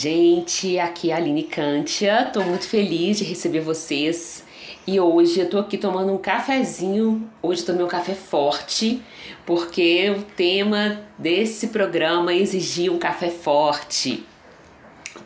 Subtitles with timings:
[0.00, 2.30] Gente, aqui é a Aline Kantia.
[2.32, 4.44] Tô muito feliz de receber vocês.
[4.86, 7.28] E hoje eu tô aqui tomando um cafezinho.
[7.42, 9.02] Hoje tomei um café forte,
[9.44, 14.24] porque o tema desse programa exigia um café forte.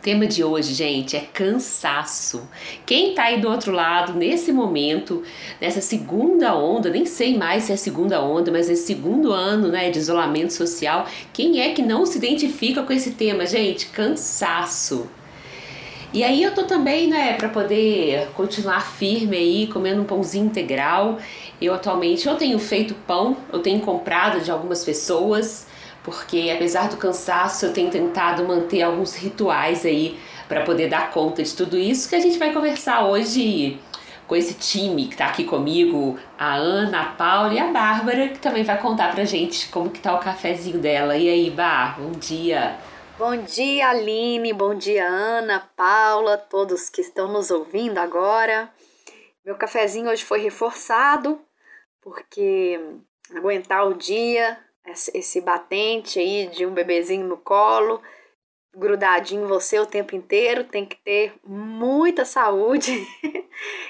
[0.02, 2.48] Tema de hoje, gente, é cansaço.
[2.84, 5.22] Quem tá aí do outro lado nesse momento,
[5.60, 9.90] nessa segunda onda, nem sei mais se é segunda onda, mas esse segundo ano, né,
[9.90, 13.86] de isolamento social, quem é que não se identifica com esse tema, gente?
[13.90, 15.08] Cansaço.
[16.12, 21.20] E aí eu tô também, né, para poder continuar firme aí, comendo um pãozinho integral.
[21.60, 25.70] Eu atualmente eu tenho feito pão, eu tenho comprado de algumas pessoas
[26.04, 31.42] porque apesar do cansaço, eu tenho tentado manter alguns rituais aí para poder dar conta
[31.42, 33.80] de tudo isso que a gente vai conversar hoje
[34.26, 38.38] com esse time que está aqui comigo, a Ana, a Paula e a Bárbara, que
[38.38, 41.16] também vai contar pra gente como que tá o cafezinho dela.
[41.16, 42.78] E aí, Bar, bom dia.
[43.18, 48.70] Bom dia, Aline, bom dia, Ana, Paula, todos que estão nos ouvindo agora.
[49.44, 51.40] Meu cafezinho hoje foi reforçado,
[52.00, 52.80] porque
[53.36, 54.58] aguentar o dia,
[55.14, 58.02] esse batente aí de um bebezinho no colo,
[58.74, 63.06] grudadinho em você o tempo inteiro, tem que ter muita saúde.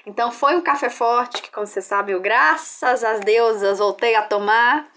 [0.06, 4.22] então foi um café forte que, como você sabe, eu, graças às deusas, voltei a
[4.22, 4.90] tomar.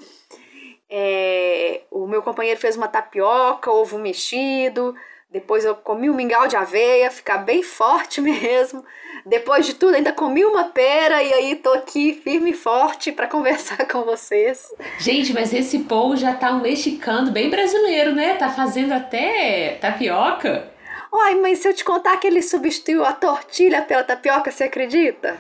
[0.90, 4.96] É, o meu companheiro fez uma tapioca, ovo mexido,
[5.36, 8.86] depois eu comi um mingau de aveia, ficar bem forte mesmo.
[9.26, 13.28] Depois de tudo, ainda comi uma pera e aí tô aqui firme e forte para
[13.28, 14.74] conversar com vocês.
[14.98, 18.36] Gente, mas esse povo já tá um mexicano bem brasileiro, né?
[18.36, 20.72] Tá fazendo até tapioca.
[21.14, 25.36] Ai, mas se eu te contar que ele substituiu a tortilha pela tapioca, você acredita?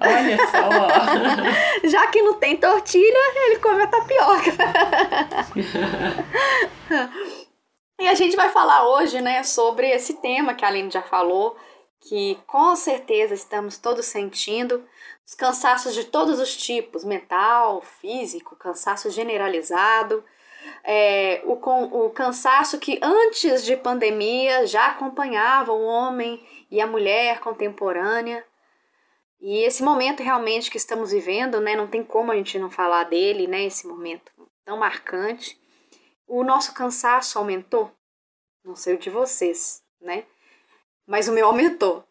[0.00, 0.68] Olha só!
[1.88, 4.52] Já que não tem tortilha, ele come a tapioca.
[8.00, 11.56] E a gente vai falar hoje, né, sobre esse tema que a Aline já falou,
[12.00, 14.82] que com certeza estamos todos sentindo,
[15.26, 20.24] os cansaços de todos os tipos, mental, físico, cansaço generalizado,
[20.82, 27.40] é, o, o cansaço que antes de pandemia já acompanhava o homem e a mulher
[27.40, 28.44] contemporânea.
[29.40, 33.04] E esse momento realmente que estamos vivendo, né, não tem como a gente não falar
[33.04, 34.32] dele, né, esse momento
[34.64, 35.59] tão marcante.
[36.30, 37.90] O nosso cansaço aumentou,
[38.64, 40.24] não sei o de vocês, né?
[41.10, 42.04] mas o meu aumentou.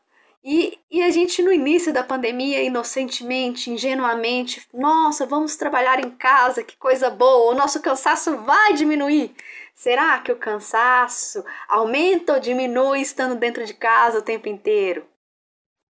[0.43, 6.63] E, e a gente, no início da pandemia, inocentemente, ingenuamente, nossa, vamos trabalhar em casa,
[6.63, 9.33] que coisa boa, o nosso cansaço vai diminuir.
[9.73, 15.05] Será que o cansaço aumenta ou diminui estando dentro de casa o tempo inteiro?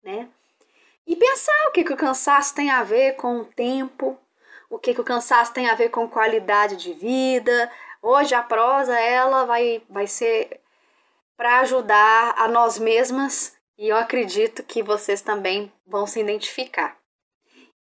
[0.04, 0.28] Né?
[1.08, 4.20] E pensar o que, que o cansaço tem a ver com o tempo,
[4.70, 7.72] o que, que o cansaço tem a ver com qualidade de vida.
[8.02, 10.62] Hoje a prosa ela vai, vai ser
[11.38, 16.98] para ajudar a nós mesmas e eu acredito que vocês também vão se identificar.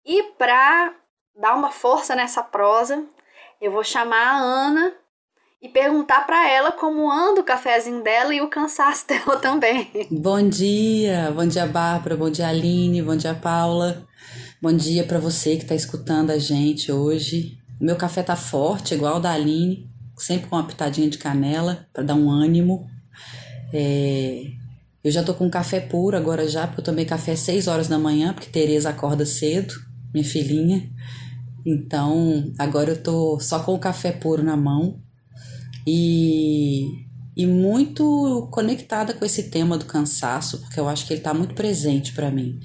[0.04, 0.94] E para
[1.34, 3.04] dar uma força nessa prosa,
[3.60, 4.94] eu vou chamar a Ana
[5.60, 9.90] e perguntar para ela como anda o cafezinho dela e o cansaço dela também.
[10.10, 14.06] Bom dia, bom dia Bárbara, bom dia Aline, bom dia Paula.
[14.60, 17.58] Bom dia para você que está escutando a gente hoje.
[17.80, 21.86] O meu café tá forte, igual o da Aline, sempre com uma pitadinha de canela
[21.92, 22.86] para dar um ânimo.
[23.72, 24.44] É,
[25.04, 27.88] eu já tô com café puro agora já, porque eu tomei café às 6 horas
[27.88, 29.74] da manhã, porque Tereza acorda cedo,
[30.12, 30.90] minha filhinha.
[31.64, 35.00] Então, agora eu tô só com o café puro na mão
[35.86, 37.04] e,
[37.36, 41.54] e muito conectada com esse tema do cansaço, porque eu acho que ele tá muito
[41.54, 42.58] presente para mim.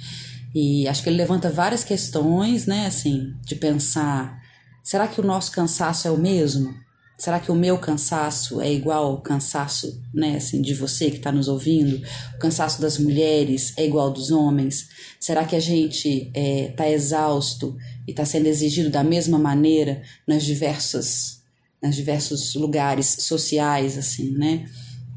[0.53, 4.39] E acho que ele levanta várias questões, né, assim, de pensar,
[4.83, 6.73] será que o nosso cansaço é o mesmo?
[7.21, 11.31] Será que o meu cansaço é igual ao cansaço, né, assim, de você que está
[11.31, 12.01] nos ouvindo?
[12.33, 14.89] O cansaço das mulheres é igual ao dos homens?
[15.19, 17.77] Será que a gente está é, tá exausto
[18.07, 21.43] e está sendo exigido da mesma maneira nas diversas,
[21.79, 24.67] nas diversos lugares sociais, assim, né?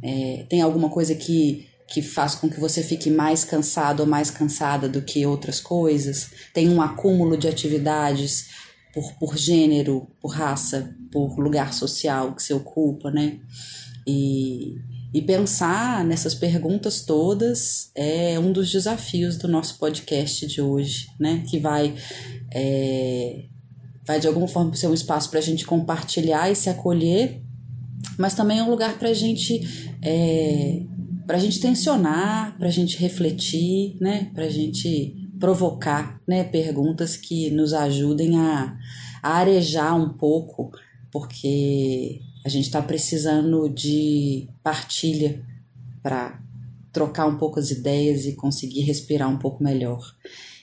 [0.03, 4.31] É, tem alguma coisa que que faz com que você fique mais cansado ou mais
[4.31, 6.31] cansada do que outras coisas?
[6.53, 8.49] Tem um acúmulo de atividades
[8.95, 13.39] por, por gênero, por raça, por lugar social que se ocupa, né?
[14.05, 14.75] E,
[15.15, 21.45] E pensar nessas perguntas todas é um dos desafios do nosso podcast de hoje, né?
[21.49, 21.95] Que vai,
[22.53, 23.45] é,
[24.05, 27.41] vai de alguma forma ser um espaço para a gente compartilhar e se acolher,
[28.19, 29.61] mas também é um lugar para a gente
[30.03, 30.83] é,
[31.27, 34.31] para a gente tensionar, para a gente refletir, né?
[34.35, 36.43] Para a gente provocar, né?
[36.43, 38.77] Perguntas que nos ajudem a,
[39.23, 40.73] a arejar um pouco,
[41.15, 45.41] porque a gente está precisando de partilha
[46.03, 46.41] para
[46.93, 50.01] trocar um pouco as ideias e conseguir respirar um pouco melhor.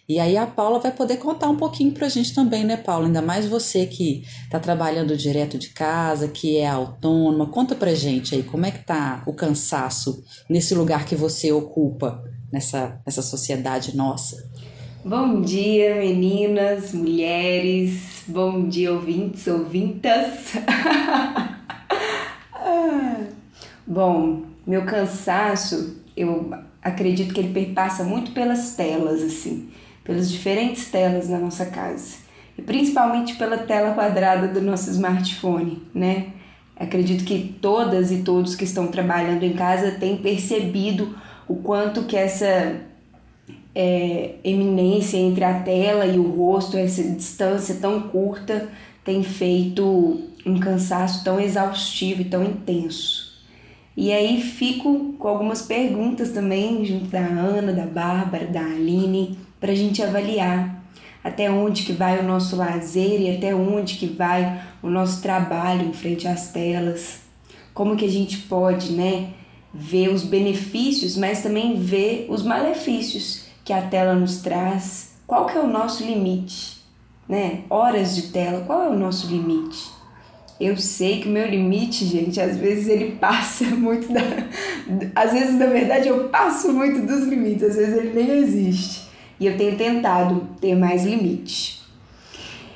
[0.10, 3.06] E aí a Paula vai poder contar um pouquinho para a gente também, né, Paula?
[3.06, 7.48] Ainda mais você que está trabalhando direto de casa, que é autônoma.
[7.48, 12.22] Conta para gente aí como é que tá o cansaço nesse lugar que você ocupa
[12.52, 14.52] nessa, nessa sociedade nossa.
[15.06, 18.21] Bom dia, meninas, mulheres.
[18.32, 20.54] Bom dia, ouvintes, ouvintas.
[23.86, 26.50] Bom, meu cansaço, eu
[26.82, 29.70] acredito que ele perpassa muito pelas telas, assim,
[30.02, 32.20] pelas diferentes telas na nossa casa.
[32.58, 36.28] E principalmente pela tela quadrada do nosso smartphone, né?
[36.78, 41.18] Acredito que todas e todos que estão trabalhando em casa têm percebido
[41.50, 42.80] o quanto que essa
[43.74, 48.70] é, eminência entre a tela e o rosto, essa distância tão curta,
[49.04, 53.32] tem feito um cansaço tão exaustivo e tão intenso.
[53.96, 59.72] E aí fico com algumas perguntas também, junto da Ana, da Bárbara, da Aline, para
[59.72, 60.82] a gente avaliar
[61.24, 65.88] até onde que vai o nosso lazer e até onde que vai o nosso trabalho
[65.88, 67.22] em frente às telas.
[67.74, 69.30] Como que a gente pode, né,
[69.74, 75.14] ver os benefícios, mas também ver os malefícios que a tela nos traz.
[75.26, 76.82] Qual que é o nosso limite,
[77.28, 77.62] né?
[77.70, 79.90] Horas de tela, qual é o nosso limite?
[80.60, 84.20] Eu sei que o meu limite, gente, às vezes ele passa muito da.
[85.16, 89.10] Às vezes, na verdade, eu passo muito dos limites, às vezes ele nem existe.
[89.40, 91.82] E eu tenho tentado ter mais limites.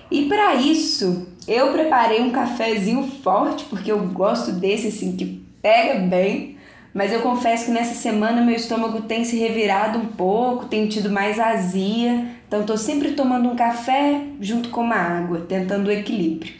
[0.09, 5.99] E para isso, eu preparei um cafezinho forte, porque eu gosto desse assim que pega
[5.99, 6.54] bem.
[6.95, 11.09] Mas eu confesso que nessa semana meu estômago tem se revirado um pouco, tenho tido
[11.11, 12.25] mais azia.
[12.47, 16.53] Então estou sempre tomando um café junto com uma água, tentando o equilíbrio.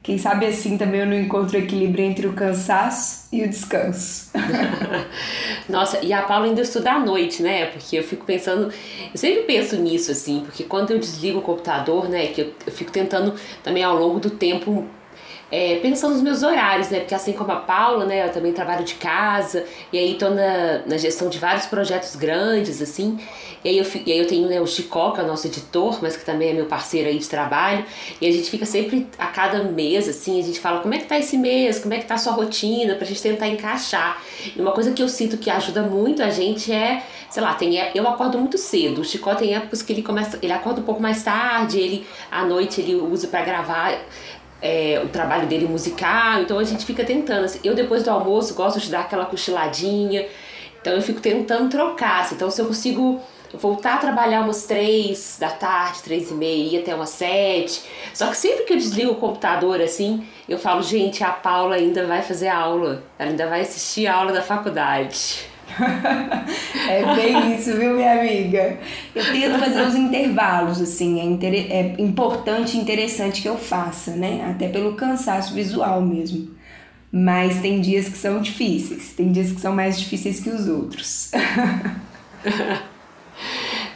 [0.00, 4.30] Quem sabe assim também eu não encontro equilíbrio entre o cansaço e o descanso.
[5.68, 7.66] Nossa, e a Paula ainda estuda à noite, né?
[7.66, 8.72] Porque eu fico pensando,
[9.12, 12.72] eu sempre penso nisso, assim, porque quando eu desligo o computador, né, que eu, eu
[12.72, 13.34] fico tentando
[13.64, 14.86] também ao longo do tempo
[15.50, 17.00] é, pensando nos meus horários, né?
[17.00, 18.26] Porque assim como a Paula, né?
[18.26, 22.80] Eu também trabalho de casa e aí tô na, na gestão de vários projetos grandes,
[22.80, 23.18] assim.
[23.62, 25.98] E aí eu, e aí eu tenho né, o Chicó, que é o nosso editor,
[26.00, 27.84] mas que também é meu parceiro aí de trabalho.
[28.20, 31.04] E a gente fica sempre, a cada mês, assim, a gente fala como é que
[31.04, 34.22] tá esse mês, como é que tá a sua rotina, pra gente tentar encaixar.
[34.56, 37.76] E uma coisa que eu sinto que ajuda muito a gente é, sei lá, tem,
[37.94, 39.02] eu acordo muito cedo.
[39.02, 42.44] O Chicó tem épocas que ele começa, ele acorda um pouco mais tarde, ele à
[42.44, 43.94] noite ele usa para gravar
[44.62, 47.44] é, o trabalho dele musical, então a gente fica tentando.
[47.44, 50.26] Assim, eu depois do almoço gosto de dar aquela cochiladinha,
[50.80, 52.22] então eu fico tentando trocar.
[52.22, 53.20] Assim, então se eu consigo
[53.54, 57.82] voltar a trabalhar umas três da tarde, três e meia, até umas sete.
[58.14, 62.06] Só que sempre que eu desligo o computador assim, eu falo, gente, a Paula ainda
[62.06, 65.49] vai fazer aula, ela ainda vai assistir a aula da faculdade.
[66.88, 68.78] é bem isso, viu, minha amiga?
[69.14, 74.46] Eu tento fazer os intervalos, assim, é, é importante e interessante que eu faça, né?
[74.50, 76.50] Até pelo cansaço visual mesmo.
[77.12, 81.32] Mas tem dias que são difíceis, tem dias que são mais difíceis que os outros.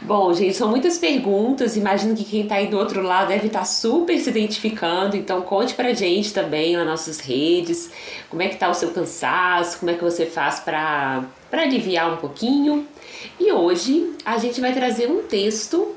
[0.05, 1.75] Bom, gente, são muitas perguntas.
[1.75, 5.17] Imagino que quem está aí do outro lado deve estar tá super se identificando.
[5.17, 7.89] Então, conte pra gente também nas nossas redes
[8.29, 11.23] como é que tá o seu cansaço, como é que você faz para
[11.63, 12.87] aliviar um pouquinho.
[13.39, 15.95] E hoje a gente vai trazer um texto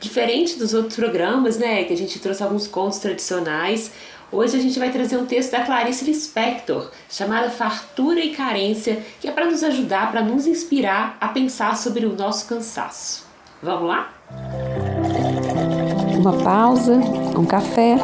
[0.00, 1.84] diferente dos outros programas, né?
[1.84, 3.92] Que a gente trouxe alguns contos tradicionais.
[4.30, 9.28] Hoje a gente vai trazer um texto da Clarice Lispector, chamado Fartura e Carência, que
[9.28, 13.24] é para nos ajudar, para nos inspirar a pensar sobre o nosso cansaço.
[13.62, 14.12] Vamos lá?
[16.18, 17.96] Uma pausa, um café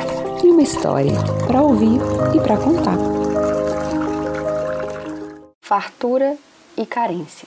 [0.45, 1.13] e uma história
[1.47, 1.99] para ouvir
[2.35, 2.97] e para contar.
[5.61, 6.37] Fartura
[6.81, 7.47] e carência,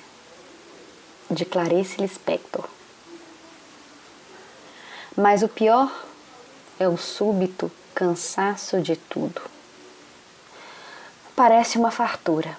[1.31, 2.65] de Clarice Lispector.
[5.17, 5.91] Mas o pior
[6.79, 9.41] é o súbito cansaço de tudo.
[11.35, 12.55] Parece uma fartura.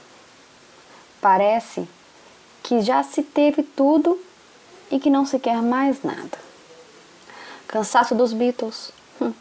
[1.20, 1.88] Parece
[2.60, 4.20] que já se teve tudo
[4.90, 6.36] e que não se quer mais nada.
[7.68, 8.90] Cansaço dos Beatles
[9.20, 9.32] hum.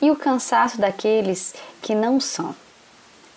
[0.00, 2.56] e o cansaço daqueles que não são.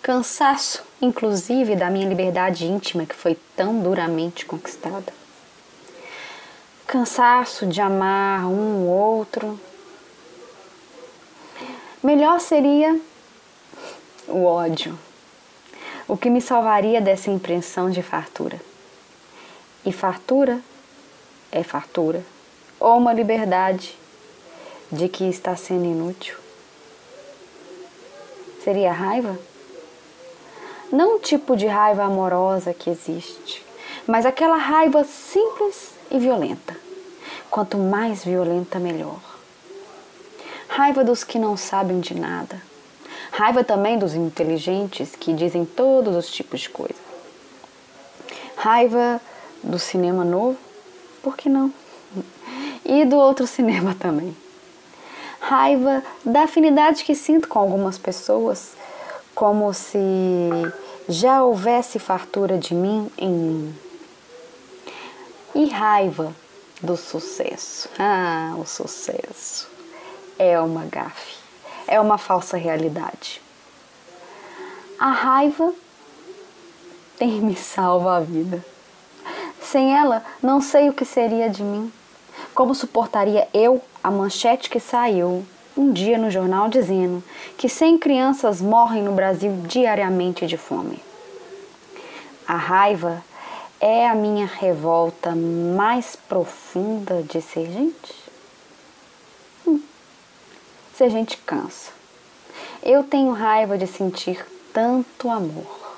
[0.02, 5.12] Cansaço, inclusive, da minha liberdade íntima que foi tão duramente conquistada.
[6.86, 9.60] Cansaço de amar um ou outro.
[12.02, 12.98] Melhor seria
[14.26, 14.98] o ódio,
[16.08, 18.58] o que me salvaria dessa impressão de fartura.
[19.84, 20.60] E fartura
[21.52, 22.24] é fartura,
[22.78, 23.98] ou uma liberdade
[24.90, 26.38] de que está sendo inútil.
[28.64, 29.49] Seria raiva?
[30.92, 33.64] Não o tipo de raiva amorosa que existe,
[34.06, 36.76] mas aquela raiva simples e violenta.
[37.50, 39.20] Quanto mais violenta, melhor.
[40.68, 42.60] Raiva dos que não sabem de nada.
[43.30, 46.94] Raiva também dos inteligentes que dizem todos os tipos de coisa.
[48.56, 49.20] Raiva
[49.62, 50.58] do cinema novo,
[51.22, 51.72] por que não?
[52.84, 54.36] E do outro cinema também.
[55.40, 58.72] Raiva da afinidade que sinto com algumas pessoas,
[59.40, 59.98] como se
[61.08, 63.74] já houvesse fartura de mim em mim.
[65.54, 66.34] E raiva
[66.82, 67.88] do sucesso.
[67.98, 69.66] Ah, o sucesso
[70.38, 71.38] é uma gafe,
[71.86, 73.40] é uma falsa realidade.
[74.98, 75.72] A raiva
[77.16, 78.62] tem me salva a vida.
[79.62, 81.90] Sem ela, não sei o que seria de mim.
[82.54, 85.46] Como suportaria eu a manchete que saiu
[85.80, 87.24] um dia no jornal dizendo
[87.56, 91.02] que 100 crianças morrem no Brasil diariamente de fome?
[92.46, 93.24] A raiva
[93.80, 98.14] é a minha revolta mais profunda de ser gente?
[99.66, 99.80] Hum.
[100.94, 101.92] Ser gente cansa.
[102.82, 104.44] Eu tenho raiva de sentir
[104.74, 105.89] tanto amor.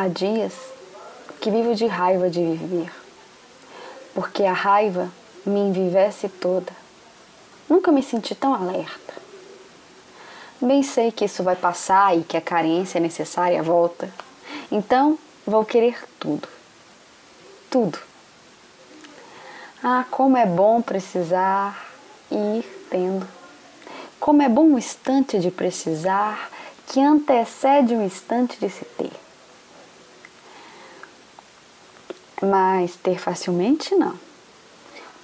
[0.00, 0.54] Há dias
[1.42, 2.90] que vivo de raiva de viver,
[4.14, 5.10] porque a raiva
[5.44, 6.72] me envivece toda.
[7.68, 9.12] Nunca me senti tão alerta.
[10.58, 14.10] Bem sei que isso vai passar e que a carência é necessária volta.
[14.72, 16.48] Então vou querer tudo.
[17.68, 17.98] Tudo.
[19.84, 21.78] Ah, como é bom precisar
[22.30, 23.28] ir tendo.
[24.18, 26.50] Como é bom um instante de precisar
[26.86, 29.12] que antecede um instante de se ter.
[32.40, 34.18] Mas ter facilmente não.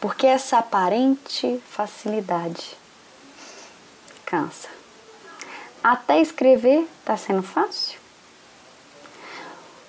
[0.01, 2.77] Porque essa aparente facilidade
[4.25, 4.69] cansa.
[5.83, 7.99] Até escrever está sendo fácil?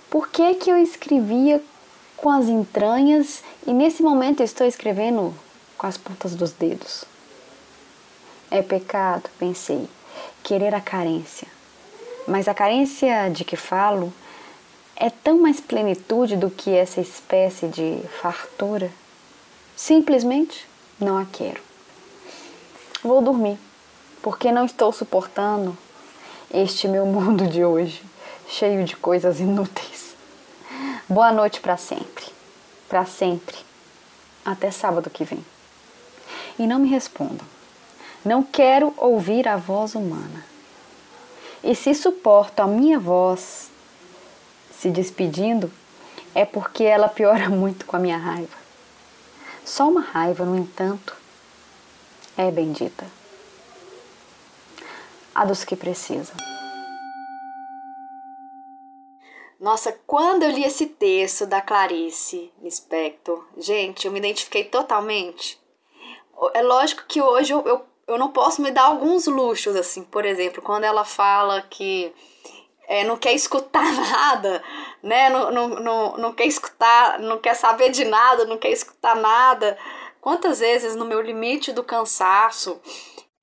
[0.09, 1.61] Por que, que eu escrevia
[2.15, 5.33] com as entranhas e nesse momento eu estou escrevendo
[5.77, 7.03] com as pontas dos dedos?
[8.49, 9.89] É pecado, pensei,
[10.43, 11.47] querer a carência.
[12.27, 14.13] Mas a carência de que falo
[14.99, 18.91] é tão mais plenitude do que essa espécie de fartura.
[19.75, 20.67] Simplesmente
[20.99, 21.61] não a quero.
[23.03, 23.59] Vou dormir,
[24.23, 25.77] porque não estou suportando
[26.51, 28.03] este meu mundo de hoje,
[28.49, 30.15] cheio de coisas inúteis.
[31.07, 32.25] Boa noite para sempre.
[32.89, 33.55] Para sempre.
[34.43, 35.45] Até sábado que vem.
[36.57, 37.45] E não me respondam.
[38.25, 40.43] Não quero ouvir a voz humana.
[41.63, 43.69] E se suporto a minha voz
[44.79, 45.71] se despedindo,
[46.35, 48.55] é porque ela piora muito com a minha raiva.
[49.65, 51.15] Só uma raiva, no entanto,
[52.37, 53.05] é bendita.
[55.33, 56.35] A dos que precisam.
[59.59, 65.59] Nossa, quando eu li esse texto da Clarice Lispector, gente, eu me identifiquei totalmente.
[66.53, 70.23] É lógico que hoje eu, eu, eu não posso me dar alguns luxos, assim, por
[70.25, 72.13] exemplo, quando ela fala que
[72.87, 74.63] é, não quer escutar nada,
[75.03, 75.29] né?
[75.29, 79.77] Não, não, não, não quer escutar, não quer saber de nada, não quer escutar nada.
[80.21, 82.81] Quantas vezes no meu limite do cansaço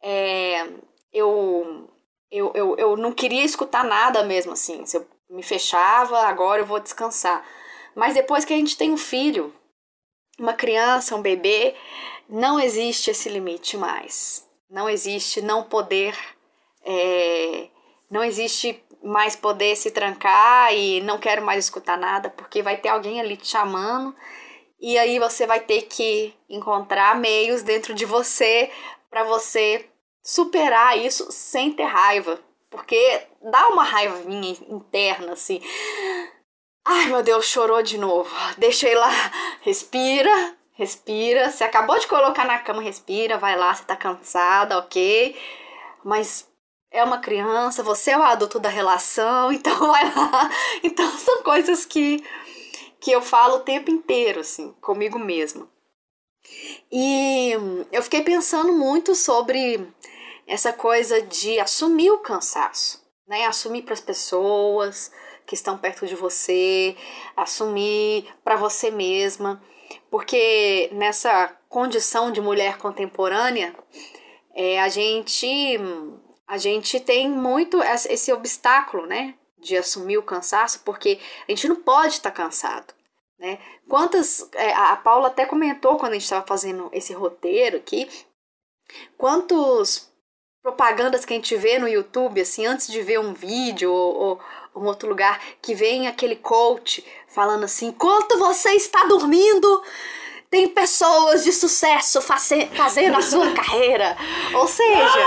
[0.03, 0.67] é,
[1.13, 1.89] eu,
[2.31, 4.85] eu, eu, eu não queria escutar nada mesmo assim.
[4.87, 7.47] Se eu me fechava, agora eu vou descansar.
[7.95, 9.55] Mas depois que a gente tem um filho,
[10.39, 11.75] uma criança, um bebê,
[12.29, 14.49] não existe esse limite mais.
[14.69, 16.17] Não existe não poder.
[16.85, 17.69] É,
[18.11, 22.89] não existe mais poder se trancar e não quero mais escutar nada, porque vai ter
[22.89, 24.15] alguém ali te chamando
[24.81, 28.71] e aí você vai ter que encontrar meios dentro de você
[29.11, 29.89] para você
[30.23, 35.61] superar isso sem ter raiva, porque dá uma raivinha interna assim.
[36.85, 38.31] Ai, meu Deus, chorou de novo.
[38.59, 39.11] Ir lá,
[39.63, 41.51] respira, respira.
[41.51, 45.35] Você acabou de colocar na cama, respira, vai lá, você tá cansada, ok?
[46.05, 46.47] Mas
[46.95, 50.49] é uma criança, você é o adulto da relação, então vai lá.
[50.83, 52.25] Então são coisas que,
[53.01, 55.69] que eu falo o tempo inteiro, assim, comigo mesma.
[56.93, 57.51] E
[57.91, 59.87] eu fiquei pensando muito sobre
[60.47, 63.47] essa coisa de assumir o cansaço, né?
[63.47, 65.11] Assumir para as pessoas
[65.47, 66.97] que estão perto de você,
[67.37, 69.61] assumir para você mesma,
[70.11, 73.75] porque nessa condição de mulher contemporânea,
[74.55, 75.79] é, a gente
[76.47, 81.77] a gente tem muito esse obstáculo, né, de assumir o cansaço, porque a gente não
[81.77, 82.93] pode estar tá cansado,
[83.39, 83.59] né?
[83.89, 88.09] Quantas é, a Paula até comentou quando a gente estava fazendo esse roteiro aqui,
[89.17, 90.11] quantos
[90.63, 94.83] propagandas que a gente vê no YouTube, assim, antes de ver um vídeo ou, ou
[94.83, 99.83] um outro lugar, que vem aquele coach falando assim: enquanto você está dormindo,
[100.55, 104.17] tem pessoas de sucesso fazendo a sua carreira.
[104.55, 105.19] Ou seja,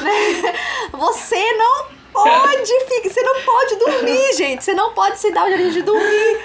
[0.00, 0.54] né,
[0.90, 2.72] você não pode,
[3.04, 4.64] você não pode dormir, gente.
[4.64, 6.40] Você não pode se dar o direito de dormir.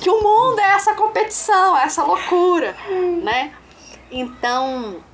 [0.00, 2.74] Que o mundo é essa competição, é essa loucura,
[3.22, 3.52] né?
[4.10, 5.04] Então,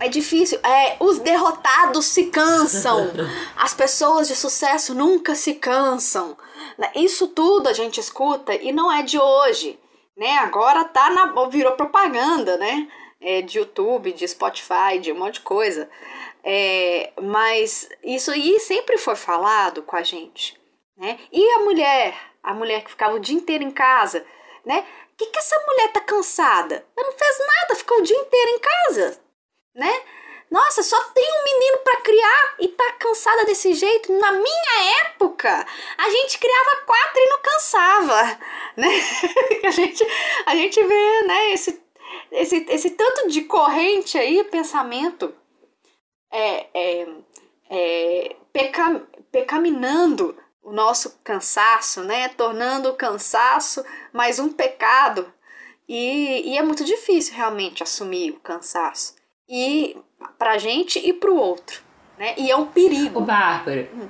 [0.00, 0.58] é difícil.
[0.62, 3.10] É, os derrotados se cansam.
[3.54, 6.38] As pessoas de sucesso nunca se cansam.
[6.78, 6.90] Né?
[6.94, 9.78] Isso tudo a gente escuta e não é de hoje
[10.18, 10.38] né?
[10.38, 12.88] Agora tá na, virou propaganda, né?
[13.20, 15.88] É, de YouTube, de Spotify, de um monte de coisa.
[16.44, 20.60] É, mas isso aí sempre foi falado com a gente,
[20.96, 21.18] né?
[21.32, 24.26] E a mulher, a mulher que ficava o dia inteiro em casa,
[24.64, 24.84] né?
[25.16, 26.84] Que que essa mulher tá cansada?
[26.96, 29.20] Ela não fez nada, ficou o dia inteiro em casa,
[29.74, 30.02] né?
[30.50, 34.12] Nossa, só tem um menino para criar e tá cansada desse jeito.
[34.18, 35.66] Na minha época,
[35.98, 38.40] a gente criava quatro e não cansava,
[38.76, 38.88] né?
[39.64, 40.06] a gente
[40.46, 41.88] a gente vê, né, esse
[42.30, 45.34] esse, esse tanto de corrente aí, pensamento
[46.30, 47.08] é, é,
[47.70, 52.28] é peca, pecaminando o nosso cansaço, né?
[52.28, 55.32] Tornando o cansaço mais um pecado.
[55.88, 59.16] E, e é muito difícil realmente assumir o cansaço
[59.48, 59.96] e
[60.38, 61.80] pra gente e pro outro,
[62.18, 62.34] né?
[62.36, 63.20] E é um perigo.
[63.20, 64.06] Ô, Bárbara, hum.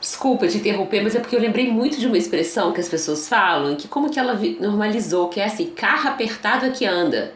[0.00, 3.28] desculpa te interromper, mas é porque eu lembrei muito de uma expressão que as pessoas
[3.28, 7.34] falam, que como que ela normalizou, que é assim, carro apertado é que anda.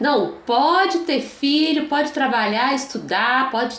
[0.00, 3.78] Não, pode ter filho, pode trabalhar, estudar, pode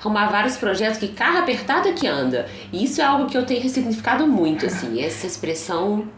[0.00, 2.48] arrumar vários projetos que carro apertado é que anda.
[2.72, 6.08] E isso é algo que eu tenho ressignificado muito, assim, essa expressão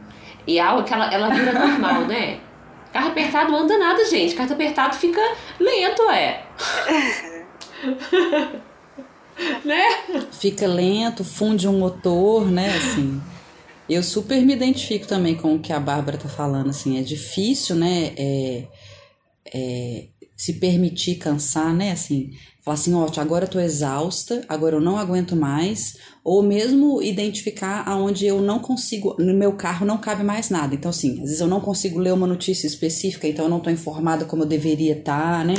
[0.47, 2.39] e é algo que ela, ela vira normal, né?
[2.95, 4.37] Carro apertado não anda nada, gente.
[4.37, 5.21] Carro apertado fica
[5.59, 6.47] lento, é.
[9.65, 9.83] né?
[10.31, 12.69] Fica lento, funde um motor, né?
[12.69, 13.21] Assim.
[13.89, 17.75] Eu super me identifico também com o que a Bárbara tá falando, assim, é difícil,
[17.75, 18.69] né, é,
[19.53, 22.31] é, se permitir cansar, né, assim,
[22.65, 27.87] falar assim, ó, agora eu tô exausta, agora eu não aguento mais, ou mesmo identificar
[27.87, 30.75] aonde eu não consigo, no meu carro não cabe mais nada.
[30.75, 33.71] Então, assim, às vezes eu não consigo ler uma notícia específica, então eu não estou
[33.71, 35.55] informada como eu deveria estar, tá, né?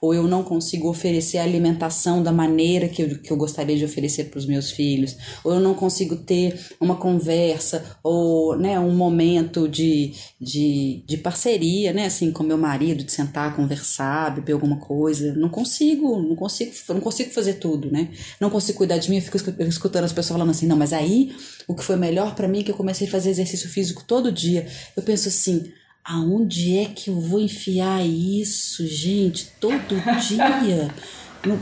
[0.00, 3.84] Ou eu não consigo oferecer a alimentação da maneira que eu, que eu gostaria de
[3.84, 8.94] oferecer para os meus filhos, ou eu não consigo ter uma conversa, ou né, um
[8.94, 12.06] momento de, de, de parceria, né?
[12.06, 15.34] Assim, com meu marido, de sentar, conversar, beber alguma coisa.
[15.34, 18.08] Não consigo, não consigo, não consigo fazer tudo, né?
[18.40, 21.32] Não consigo cuidar de mim, eu fico escutando as pessoas falando assim, não, mas aí
[21.66, 24.32] o que foi melhor para mim é que eu comecei a fazer exercício físico todo
[24.32, 24.66] dia.
[24.96, 25.72] Eu penso assim,
[26.04, 30.92] aonde é que eu vou enfiar isso, gente, todo dia?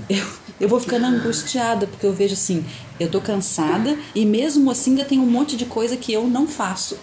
[0.09, 0.27] Eu,
[0.59, 2.65] eu vou ficando angustiada, porque eu vejo assim,
[2.99, 6.47] eu tô cansada e mesmo assim ainda tem um monte de coisa que eu não
[6.47, 6.99] faço.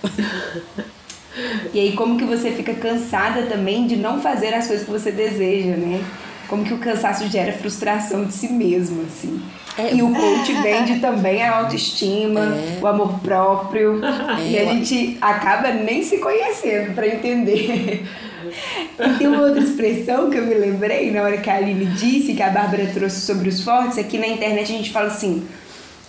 [1.73, 5.11] E aí como que você fica cansada também de não fazer as coisas que você
[5.11, 6.03] deseja, né?
[6.47, 9.41] Como que o cansaço gera frustração de si mesmo, assim.
[9.77, 12.79] É, e o coach vende também a autoestima, é.
[12.81, 14.01] o amor próprio.
[14.03, 14.49] É.
[14.49, 18.05] E a gente acaba nem se conhecendo para entender.
[18.99, 22.33] E tem uma outra expressão que eu me lembrei na hora que a Aline disse,
[22.33, 23.97] que a Bárbara trouxe sobre os fortes.
[23.97, 25.47] Aqui na internet a gente fala assim: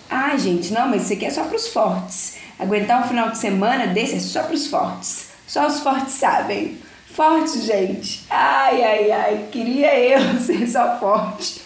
[0.09, 2.37] ah, gente, não, mas isso aqui é só para os fortes.
[2.59, 5.29] Aguentar um final de semana desse é só para os fortes.
[5.47, 6.77] Só os fortes sabem.
[7.13, 8.25] Forte, gente.
[8.29, 9.45] Ai, ai, ai.
[9.51, 11.64] Queria eu ser só forte.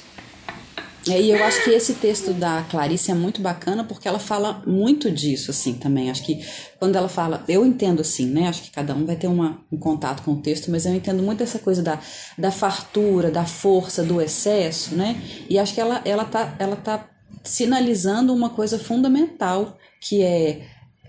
[1.09, 4.61] É, e eu acho que esse texto da Clarice é muito bacana porque ela fala
[4.65, 6.11] muito disso, assim, também.
[6.11, 6.45] Acho que
[6.77, 8.47] quando ela fala, eu entendo assim, né?
[8.47, 11.23] Acho que cada um vai ter uma, um contato com o texto, mas eu entendo
[11.23, 11.99] muito essa coisa da,
[12.37, 15.21] da fartura, da força, do excesso, né?
[15.49, 17.09] E acho que ela, ela, tá, ela tá
[17.43, 20.61] sinalizando uma coisa fundamental, que é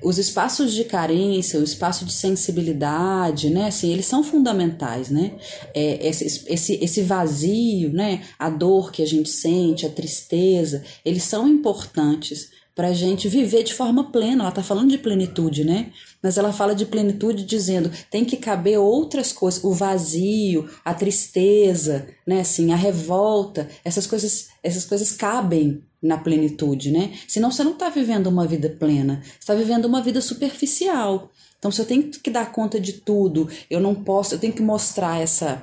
[0.02, 5.32] os espaços de carência, o espaço de sensibilidade, né, assim, eles são fundamentais, né,
[5.74, 11.24] é, esse, esse, esse vazio, né, a dor que a gente sente, a tristeza, eles
[11.24, 14.42] são importantes para a gente viver de forma plena.
[14.42, 15.92] Ela está falando de plenitude, né?
[16.22, 22.06] Mas ela fala de plenitude dizendo tem que caber outras coisas, o vazio, a tristeza,
[22.26, 22.40] né?
[22.40, 27.12] Assim, a revolta, essas coisas, essas coisas cabem na plenitude, né?
[27.28, 31.30] Senão você não está vivendo uma vida plena, está vivendo uma vida superficial.
[31.58, 34.62] Então, se eu tenho que dar conta de tudo, eu não posso, eu tenho que
[34.62, 35.62] mostrar essa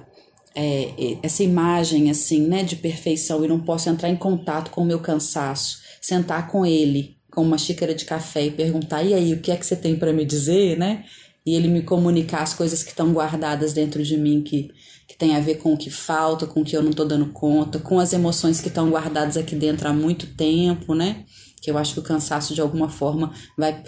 [0.55, 4.85] é, essa imagem assim, né, de perfeição e não posso entrar em contato com o
[4.85, 9.39] meu cansaço sentar com ele com uma xícara de café e perguntar: e aí, o
[9.39, 11.03] que é que você tem para me dizer, né?
[11.45, 14.71] E ele me comunicar as coisas que estão guardadas dentro de mim que,
[15.07, 17.27] que tem a ver com o que falta, com o que eu não estou dando
[17.27, 21.23] conta, com as emoções que estão guardadas aqui dentro há muito tempo, né?
[21.61, 23.83] Que eu acho que o cansaço de alguma forma vai,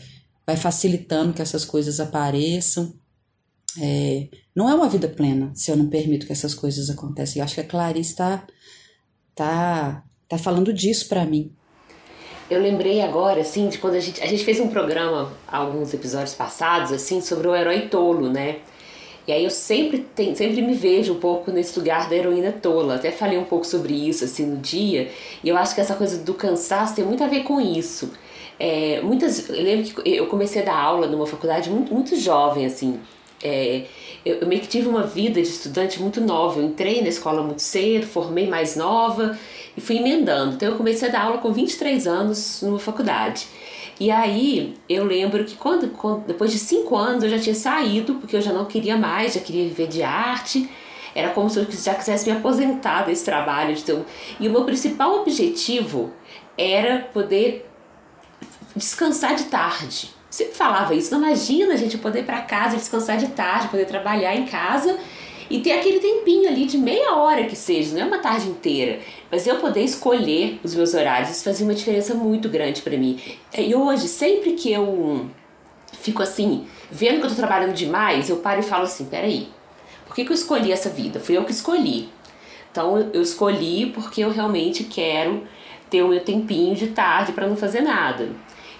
[0.47, 2.93] vai facilitando que essas coisas apareçam.
[3.79, 7.39] É, não é uma vida plena se eu não permito que essas coisas aconteçam.
[7.39, 8.47] Eu acho que a Clarice está
[9.35, 11.53] tá, tá falando disso para mim.
[12.49, 14.23] Eu lembrei agora, assim, de quando a gente.
[14.23, 18.61] A gente fez um programa, alguns episódios passados, assim, sobre o herói tolo, né?
[19.27, 22.95] E aí eu sempre, tem, sempre me vejo um pouco nesse lugar da heroína tola.
[22.95, 25.09] Até falei um pouco sobre isso, assim, no dia.
[25.43, 28.11] E eu acho que essa coisa do cansaço tem muito a ver com isso.
[28.59, 32.65] É, muitas, eu lembro que eu comecei a dar aula numa faculdade muito, muito jovem,
[32.65, 32.99] assim.
[33.41, 33.83] É,
[34.25, 36.59] eu, eu meio que tive uma vida de estudante muito nova.
[36.59, 39.37] Eu entrei na escola muito cedo, formei mais nova
[39.77, 40.55] e fui emendando.
[40.55, 43.47] Então eu comecei a dar aula com 23 anos numa faculdade.
[43.99, 48.15] E aí eu lembro que quando, quando, depois de cinco anos eu já tinha saído,
[48.15, 50.69] porque eu já não queria mais, já queria viver de arte.
[51.13, 53.75] Era como se eu já quisesse me aposentar desse trabalho.
[53.77, 54.05] Então,
[54.39, 56.13] e o meu principal objetivo
[56.57, 57.69] era poder
[58.75, 60.11] descansar de tarde.
[60.29, 64.35] Sempre falava isso, não imagina gente poder ir para casa descansar de tarde, poder trabalhar
[64.35, 64.97] em casa
[65.49, 68.99] e ter aquele tempinho ali de meia hora que seja, não é uma tarde inteira.
[69.31, 73.19] Mas eu poder escolher os meus horários, isso fazia uma diferença muito grande para mim.
[73.57, 75.29] E hoje, sempre que eu
[75.93, 79.47] fico assim, vendo que eu tô trabalhando demais, eu paro e falo assim: peraí,
[80.05, 81.19] por que, que eu escolhi essa vida?
[81.19, 82.09] Fui eu que escolhi.
[82.71, 85.43] Então eu escolhi porque eu realmente quero
[85.89, 88.29] ter o meu tempinho de tarde para não fazer nada.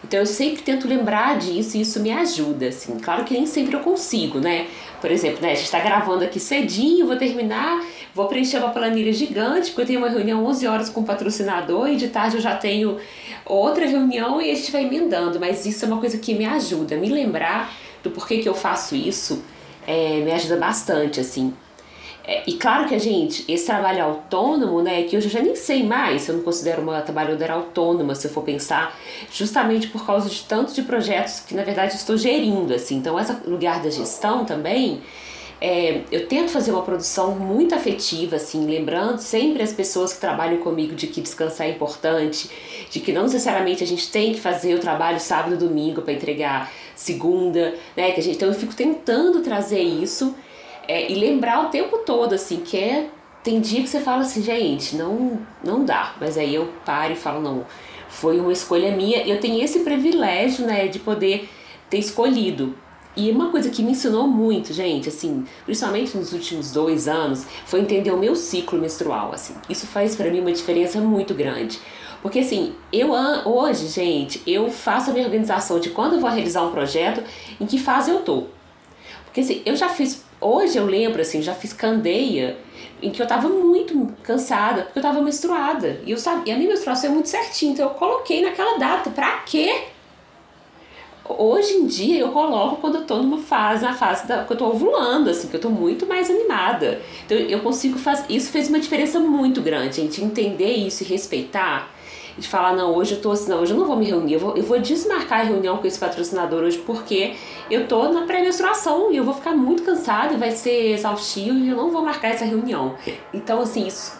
[0.03, 2.97] Então eu sempre tento lembrar disso e isso me ajuda, assim.
[2.99, 4.67] Claro que nem sempre eu consigo, né?
[5.01, 9.13] Por exemplo, né, a gente está gravando aqui cedinho, vou terminar, vou preencher uma planilha
[9.13, 12.41] gigante, porque eu tenho uma reunião 11 horas com o patrocinador e de tarde eu
[12.41, 12.97] já tenho
[13.45, 15.39] outra reunião e a gente vai emendando.
[15.39, 18.95] Mas isso é uma coisa que me ajuda, me lembrar do porquê que eu faço
[18.95, 19.43] isso,
[19.85, 21.53] é, me ajuda bastante, assim.
[22.29, 25.55] É, e claro que a gente, esse trabalho autônomo, né, que hoje eu já nem
[25.55, 28.95] sei mais se eu não considero uma trabalhadora autônoma, se eu for pensar,
[29.33, 32.97] justamente por causa de tantos de projetos que na verdade estou gerindo, assim.
[32.97, 35.01] Então, esse lugar da gestão também,
[35.59, 40.59] é, eu tento fazer uma produção muito afetiva, assim, lembrando sempre as pessoas que trabalham
[40.59, 42.47] comigo de que descansar é importante,
[42.91, 46.13] de que não necessariamente a gente tem que fazer o trabalho sábado e domingo para
[46.13, 48.11] entregar segunda, né?
[48.11, 50.35] Que a gente, então eu fico tentando trazer isso
[50.89, 53.09] é, e lembrar o tempo todo, assim, que é.
[53.43, 56.15] Tem dia que você fala assim, gente, não, não dá.
[56.19, 57.63] Mas aí eu paro e falo, não,
[58.09, 59.25] foi uma escolha minha.
[59.25, 61.47] Eu tenho esse privilégio, né, de poder
[61.91, 62.75] ter escolhido.
[63.15, 67.81] E uma coisa que me ensinou muito, gente, assim, principalmente nos últimos dois anos, foi
[67.81, 69.53] entender o meu ciclo menstrual, assim.
[69.69, 71.79] Isso faz para mim uma diferença muito grande.
[72.21, 73.11] Porque assim, eu
[73.45, 77.23] hoje, gente, eu faço a minha organização de quando eu vou realizar um projeto,
[77.59, 78.45] em que fase eu tô.
[79.25, 82.57] Porque assim, eu já fiz Hoje eu lembro, assim, já fiz candeia
[83.01, 85.99] em que eu tava muito cansada, porque eu tava menstruada.
[86.05, 89.09] E eu sabia, e a minha menstruação é muito certinha, então eu coloquei naquela data.
[89.09, 89.83] Pra quê?
[91.27, 94.57] Hoje em dia eu coloco quando eu tô numa fase, na fase da, que eu
[94.57, 97.01] tô ovulando, assim, que eu tô muito mais animada.
[97.25, 98.25] Então eu consigo fazer.
[98.29, 100.23] Isso fez uma diferença muito grande, gente.
[100.23, 101.91] Entender isso e respeitar
[102.39, 104.39] de falar, não, hoje eu tô assim, não, hoje eu não vou me reunir, eu
[104.39, 107.35] vou, eu vou desmarcar a reunião com esse patrocinador hoje porque
[107.69, 111.75] eu tô na pré-menstruação e eu vou ficar muito cansada, vai ser exaustivo e eu
[111.75, 112.95] não vou marcar essa reunião.
[113.33, 114.17] Então, assim, isso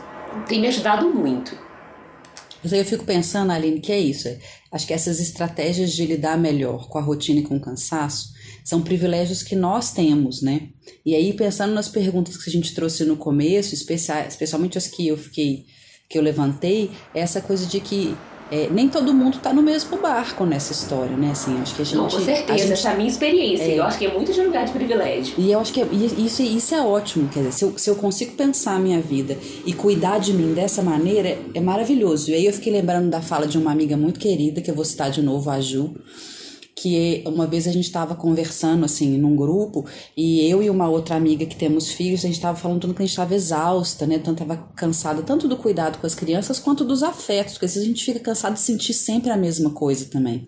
[0.47, 1.57] tem me ajudado muito.
[2.61, 4.27] Mas aí eu fico pensando, Aline, que é isso.
[4.71, 8.81] Acho que essas estratégias de lidar melhor com a rotina e com o cansaço são
[8.81, 10.69] privilégios que nós temos, né?
[11.05, 15.17] E aí, pensando nas perguntas que a gente trouxe no começo, especialmente as que eu
[15.17, 15.65] fiquei
[16.09, 18.17] que eu levantei é essa coisa de que
[18.51, 21.29] é, nem todo mundo está no mesmo barco nessa história, né?
[21.29, 21.97] Assim, acho que a gente.
[21.97, 23.63] Não, com certeza, gente, essa é a minha experiência.
[23.63, 25.35] É, eu acho que é muito de lugar de privilégio.
[25.37, 27.95] E eu acho que é, isso, isso é ótimo, quer dizer, se eu, se eu
[27.95, 32.31] consigo pensar a minha vida e cuidar de mim dessa maneira, é maravilhoso.
[32.31, 34.85] E aí eu fiquei lembrando da fala de uma amiga muito querida, que eu vou
[34.85, 35.93] citar de novo, a Ju,
[36.81, 41.15] que uma vez a gente estava conversando assim num grupo e eu e uma outra
[41.15, 44.17] amiga que temos filhos, a gente estava falando tanto que a gente estava exausta, né?
[44.17, 47.85] Tanto estava cansada tanto do cuidado com as crianças quanto dos afetos, porque às vezes
[47.85, 50.47] a gente fica cansado de sentir sempre a mesma coisa também.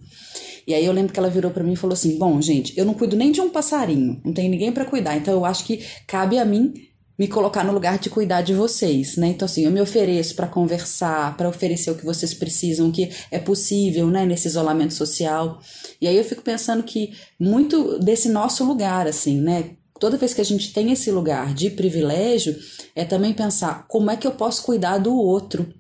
[0.66, 2.86] E aí eu lembro que ela virou para mim e falou assim: "Bom, gente, eu
[2.86, 5.84] não cuido nem de um passarinho, não tem ninguém para cuidar, então eu acho que
[6.08, 6.74] cabe a mim
[7.22, 9.28] me colocar no lugar de cuidar de vocês, né?
[9.28, 13.12] Então assim, eu me ofereço para conversar, para oferecer o que vocês precisam, o que
[13.30, 15.62] é possível, né, nesse isolamento social.
[16.02, 20.42] E aí eu fico pensando que muito desse nosso lugar assim, né, toda vez que
[20.42, 22.58] a gente tem esse lugar de privilégio,
[22.96, 25.72] é também pensar como é que eu posso cuidar do outro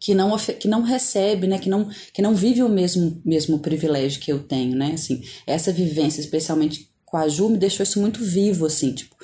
[0.00, 4.18] que não, que não recebe, né, que não, que não vive o mesmo, mesmo privilégio
[4.18, 8.24] que eu tenho, né, assim, essa vivência, especialmente com a Ju, me deixou isso muito
[8.24, 9.16] vivo, assim, tipo,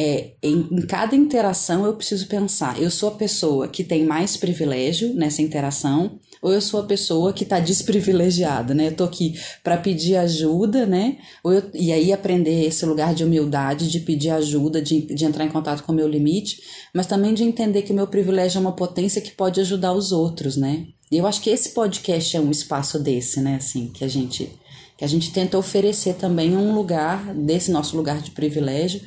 [0.00, 4.36] é, em, em, cada interação eu preciso pensar: eu sou a pessoa que tem mais
[4.36, 8.86] privilégio nessa interação ou eu sou a pessoa que está desprivilegiada, né?
[8.86, 9.34] Eu tô aqui
[9.64, 11.18] para pedir ajuda, né?
[11.42, 15.44] Ou eu, e aí aprender esse lugar de humildade, de pedir ajuda, de, de entrar
[15.44, 16.62] em contato com o meu limite,
[16.94, 20.12] mas também de entender que o meu privilégio é uma potência que pode ajudar os
[20.12, 20.86] outros, né?
[21.10, 23.56] E eu acho que esse podcast é um espaço desse, né?
[23.56, 24.48] Assim, que a gente
[24.96, 29.00] que a gente tenta oferecer também um lugar desse nosso lugar de privilégio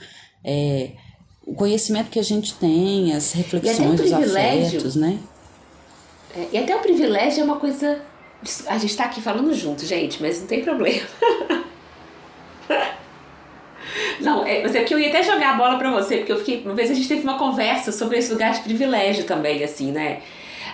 [0.43, 0.91] é,
[1.45, 5.19] o conhecimento que a gente tem, as reflexões, os afetos, né?
[6.36, 8.01] É, e até o privilégio é uma coisa.
[8.67, 11.08] A gente está aqui falando junto, gente, mas não tem problema.
[14.21, 16.38] Não, é, mas é que eu ia até jogar a bola para você, porque eu
[16.38, 16.62] fiquei.
[16.63, 20.21] Uma vez a gente teve uma conversa sobre esse lugar de privilégio também, assim, né?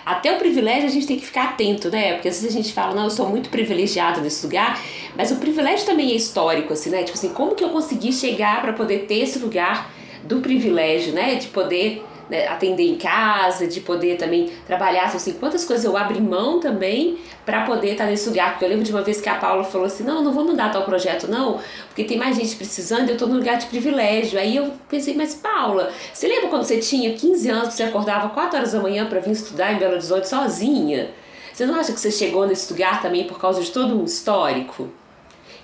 [0.04, 2.14] Até o privilégio a gente tem que ficar atento, né?
[2.14, 4.80] Porque às vezes a gente fala, não, eu sou muito privilegiado nesse lugar,
[5.16, 7.02] mas o privilégio também é histórico, assim, né?
[7.02, 9.90] Tipo assim, como que eu consegui chegar para poder ter esse lugar
[10.24, 11.36] do privilégio, né?
[11.36, 16.20] De poder né, atender em casa, de poder também trabalhar, assim, quantas coisas eu abri
[16.20, 18.50] mão também para poder estar nesse lugar.
[18.50, 20.70] Porque eu lembro de uma vez que a Paula falou assim: não, não vou mandar
[20.70, 24.38] tal projeto, não, porque tem mais gente precisando e eu estou no lugar de privilégio.
[24.38, 28.58] Aí eu pensei, mas Paula, você lembra quando você tinha 15 anos, você acordava 4
[28.58, 31.10] horas da manhã para vir estudar em Belo Horizonte sozinha?
[31.52, 34.88] Você não acha que você chegou nesse lugar também por causa de todo um histórico?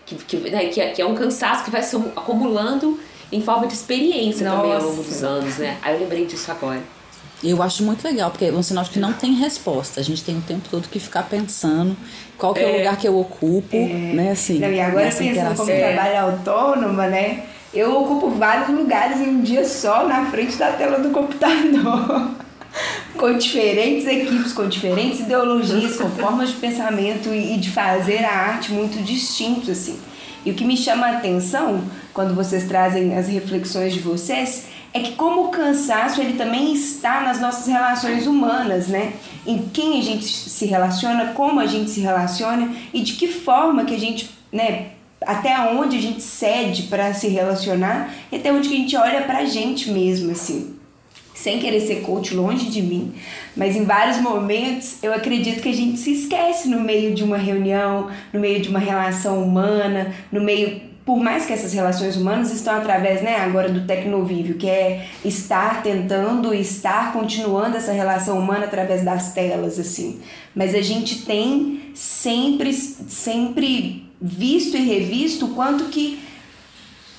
[0.05, 2.99] Que, que, né, que, é, que é um cansaço que vai se acumulando
[3.35, 4.63] em forma de experiência Nossa.
[4.63, 5.77] também ao longo dos anos, né?
[5.83, 6.81] Aí eu lembrei disso agora.
[7.43, 10.01] Eu acho muito legal, porque é um sinal de que não tem resposta.
[10.01, 11.97] A gente tem o tempo todo que ficar pensando
[12.39, 14.13] qual que é, é o lugar que eu ocupo, é.
[14.15, 14.31] né?
[14.31, 15.67] Assim, não, e agora pensando interação.
[15.67, 17.43] como trabalho autônoma, né?
[17.75, 22.31] Eu ocupo vários lugares em um dia só na frente da tela do computador.
[23.19, 28.73] com diferentes equipes, com diferentes ideologias, com formas de pensamento e de fazer a arte
[28.73, 29.99] muito distintos, assim.
[30.45, 35.01] E o que me chama a atenção quando vocês trazem as reflexões de vocês é
[35.01, 39.15] que como o cansaço ele também está nas nossas relações humanas, né?
[39.47, 43.85] Em quem a gente se relaciona, como a gente se relaciona e de que forma
[43.85, 44.91] que a gente, né,
[45.27, 49.23] até onde a gente cede para se relacionar e até onde que a gente olha
[49.23, 50.84] para a gente mesmo, assim
[51.45, 53.13] sem querer ser coach longe de mim,
[53.55, 57.37] mas em vários momentos eu acredito que a gente se esquece no meio de uma
[57.37, 62.51] reunião, no meio de uma relação humana, no meio por mais que essas relações humanas
[62.51, 68.65] estão através, né, agora do tecnovívio, que é estar tentando estar continuando essa relação humana
[68.65, 70.23] através das telas assim.
[70.55, 76.19] Mas a gente tem sempre sempre visto e revisto o quanto que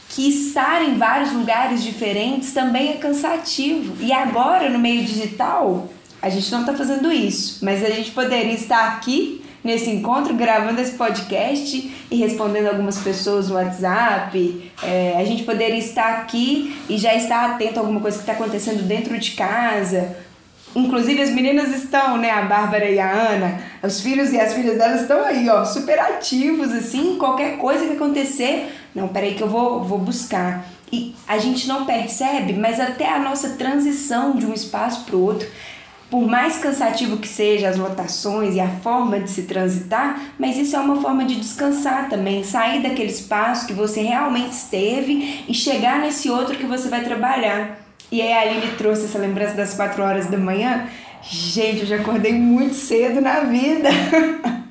[0.09, 3.95] que estar em vários lugares diferentes também é cansativo.
[3.99, 5.89] E agora, no meio digital,
[6.21, 10.79] a gente não está fazendo isso, mas a gente poderia estar aqui nesse encontro, gravando
[10.79, 14.71] esse podcast e respondendo algumas pessoas no WhatsApp.
[14.83, 18.33] É, a gente poderia estar aqui e já estar atento a alguma coisa que está
[18.33, 20.15] acontecendo dentro de casa.
[20.75, 24.77] Inclusive as meninas estão, né, a Bárbara e a Ana, os filhos e as filhas
[24.77, 29.47] delas estão aí, ó, super ativos, assim, qualquer coisa que acontecer, não, peraí que eu
[29.47, 30.65] vou, vou buscar.
[30.91, 35.23] E a gente não percebe, mas até a nossa transição de um espaço para o
[35.23, 35.47] outro,
[36.09, 40.75] por mais cansativo que seja as lotações e a forma de se transitar, mas isso
[40.75, 45.99] é uma forma de descansar também, sair daquele espaço que você realmente esteve e chegar
[45.99, 47.84] nesse outro que você vai trabalhar.
[48.11, 50.87] E aí a Aline trouxe essa lembrança das quatro horas da manhã.
[51.21, 53.89] Gente, eu já acordei muito cedo na vida.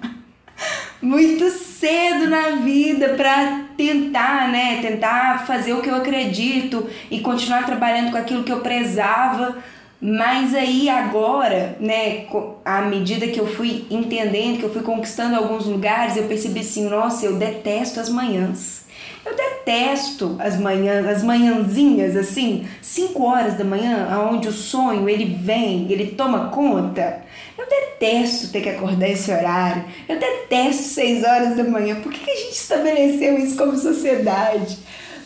[1.02, 7.66] muito cedo na vida para tentar, né, tentar fazer o que eu acredito e continuar
[7.66, 9.58] trabalhando com aquilo que eu prezava.
[10.00, 12.26] Mas aí agora, né,
[12.64, 16.88] à medida que eu fui entendendo, que eu fui conquistando alguns lugares, eu percebi assim,
[16.88, 18.83] nossa, eu detesto as manhãs.
[19.24, 25.24] Eu detesto as manhãs, as manhãzinhas assim, 5 horas da manhã, aonde o sonho ele
[25.24, 27.22] vem, ele toma conta.
[27.56, 29.84] Eu detesto ter que acordar esse horário.
[30.08, 32.00] Eu detesto seis horas da manhã.
[32.00, 34.76] Por que, que a gente estabeleceu isso como sociedade?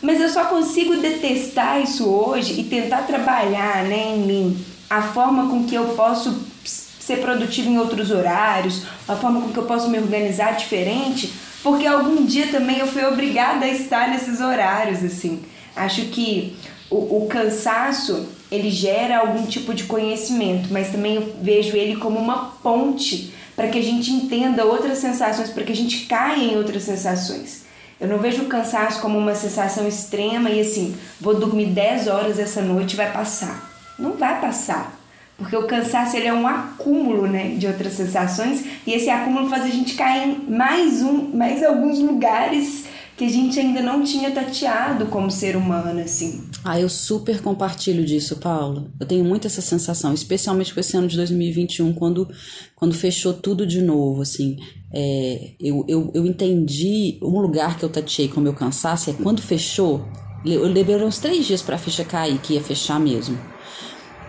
[0.01, 5.49] Mas eu só consigo detestar isso hoje e tentar trabalhar né, em mim a forma
[5.49, 9.89] com que eu posso ser produtivo em outros horários, a forma com que eu posso
[9.89, 15.41] me organizar diferente, porque algum dia também eu fui obrigada a estar nesses horários, assim.
[15.75, 16.57] Acho que
[16.89, 22.19] o, o cansaço ele gera algum tipo de conhecimento, mas também eu vejo ele como
[22.19, 26.57] uma ponte para que a gente entenda outras sensações, para que a gente caia em
[26.57, 27.65] outras sensações.
[27.99, 32.39] Eu não vejo o cansaço como uma sensação extrema e assim, vou dormir 10 horas
[32.39, 33.69] essa noite vai passar.
[33.99, 34.98] Não vai passar.
[35.39, 39.63] Porque o cansaço ele é um acúmulo né, de outras sensações e esse acúmulo faz
[39.63, 42.85] a gente cair em mais, um, mais alguns lugares
[43.19, 46.41] que a gente ainda não tinha tateado como ser humano, assim.
[46.63, 48.87] Ah, eu super compartilho disso, Paula.
[48.97, 52.29] Eu tenho muito essa sensação, especialmente com esse ano de 2021, quando,
[52.77, 54.55] quando fechou tudo de novo, assim.
[54.93, 59.13] É, eu, eu, eu entendi um lugar que eu tateei com o meu cansaço, é
[59.13, 60.07] quando fechou,
[60.45, 63.37] eu levei uns três dias para a ficha cair, que ia fechar mesmo.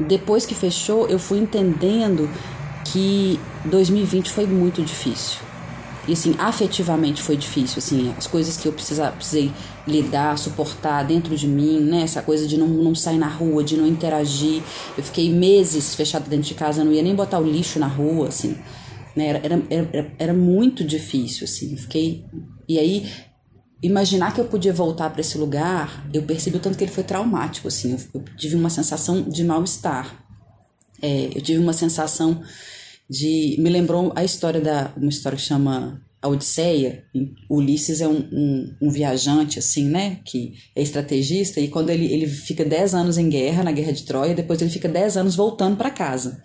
[0.07, 2.29] Depois que fechou, eu fui entendendo
[2.85, 5.51] que 2020 foi muito difícil
[6.09, 9.53] e assim, afetivamente foi difícil, assim, as coisas que eu precisava, precisei
[9.87, 12.03] lidar, suportar dentro de mim, né?
[12.03, 14.63] Essa coisa de não, não sair na rua, de não interagir.
[14.97, 18.29] Eu fiquei meses fechada dentro de casa, não ia nem botar o lixo na rua,
[18.29, 18.57] assim.
[19.15, 19.27] Né?
[19.27, 21.77] Era, era, era, era muito difícil, assim.
[21.77, 22.25] fiquei.
[22.69, 23.07] E aí,
[23.83, 27.05] imaginar que eu podia voltar para esse lugar, eu percebi o tanto que ele foi
[27.05, 27.97] traumático, assim.
[28.13, 30.25] Eu, tive uma sensação de mal-estar.
[31.01, 32.43] É, eu tive uma sensação
[33.09, 37.05] de me lembrou a história da uma história que chama a Odisseia,
[37.49, 42.27] Ulisses é um, um, um, viajante, assim, né, que é estrategista, e quando ele, ele
[42.27, 45.79] fica 10 anos em guerra, na Guerra de Troia, depois ele fica 10 anos voltando
[45.79, 46.43] para casa.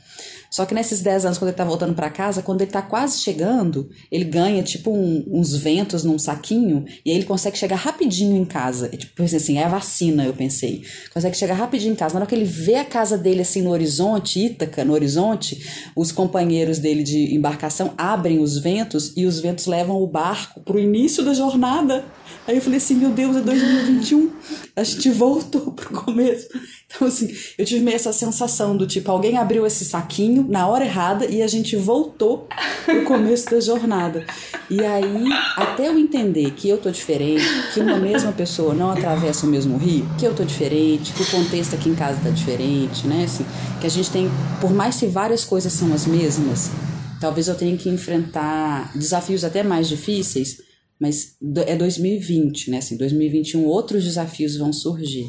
[0.55, 3.19] Só que nesses 10 anos, quando ele tá voltando para casa, quando ele tá quase
[3.19, 8.37] chegando, ele ganha tipo um, uns ventos num saquinho e aí ele consegue chegar rapidinho
[8.37, 8.89] em casa.
[8.89, 10.81] É, tipo assim, é a vacina, eu pensei.
[11.13, 12.13] Consegue chegar rapidinho em casa.
[12.13, 16.13] Na hora que ele vê a casa dele assim no horizonte, Ítaca, no horizonte, os
[16.13, 21.21] companheiros dele de embarcação abrem os ventos e os ventos levam o barco pro início
[21.21, 22.05] da jornada.
[22.47, 24.31] Aí eu falei assim, meu Deus, é 2021.
[24.73, 26.47] A gente voltou pro começo.
[26.95, 30.85] Então, assim, eu tive meio essa sensação do tipo, alguém abriu esse saquinho na hora
[30.85, 32.47] errada e a gente voltou
[32.85, 34.25] pro começo da jornada.
[34.69, 35.25] E aí,
[35.57, 39.77] até eu entender que eu tô diferente, que uma mesma pessoa não atravessa o mesmo
[39.77, 43.25] rio, que eu tô diferente, que o contexto aqui em casa tá diferente, né?
[43.25, 43.45] Assim,
[43.79, 44.29] que a gente tem,
[44.61, 46.71] por mais que várias coisas são as mesmas,
[47.19, 50.61] talvez eu tenha que enfrentar desafios até mais difíceis,
[50.99, 51.35] mas
[51.67, 52.77] é 2020, né?
[52.77, 55.27] Assim, 2021 outros desafios vão surgir.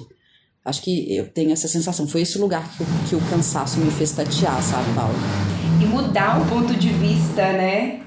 [0.66, 2.08] Acho que eu tenho essa sensação.
[2.08, 5.14] Foi esse lugar que, que o cansaço me fez tatear, sabe, Paulo?
[5.80, 8.00] E mudar o ponto de vista, né?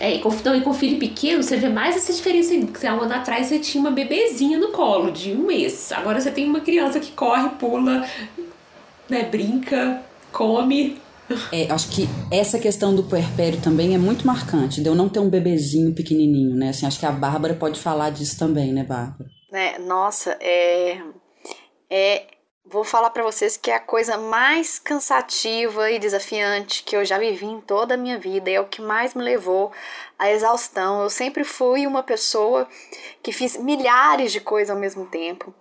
[0.00, 2.54] É, e com, não, e com filho pequeno, você vê mais essa diferença.
[2.88, 5.92] Há um ano atrás você tinha uma bebezinha no colo de um mês.
[5.92, 8.06] Agora você tem uma criança que corre, pula,
[9.06, 10.96] né, brinca, come.
[11.52, 15.20] É, acho que essa questão do puerpério também é muito marcante, de eu não ter
[15.20, 16.70] um bebezinho pequenininho, né?
[16.70, 19.28] Assim, acho que a Bárbara pode falar disso também, né, Bárbara?
[19.52, 21.02] É, nossa, é
[21.90, 22.26] é
[22.68, 27.16] vou falar para vocês que é a coisa mais cansativa e desafiante que eu já
[27.16, 29.72] vivi em toda a minha vida, e é o que mais me levou
[30.18, 31.02] à exaustão.
[31.02, 32.68] Eu sempre fui uma pessoa
[33.22, 35.54] que fiz milhares de coisas ao mesmo tempo.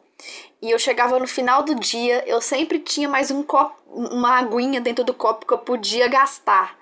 [0.62, 4.82] E eu chegava no final do dia, eu sempre tinha mais um copo, uma aguinha
[4.82, 6.76] dentro do copo que eu podia gastar,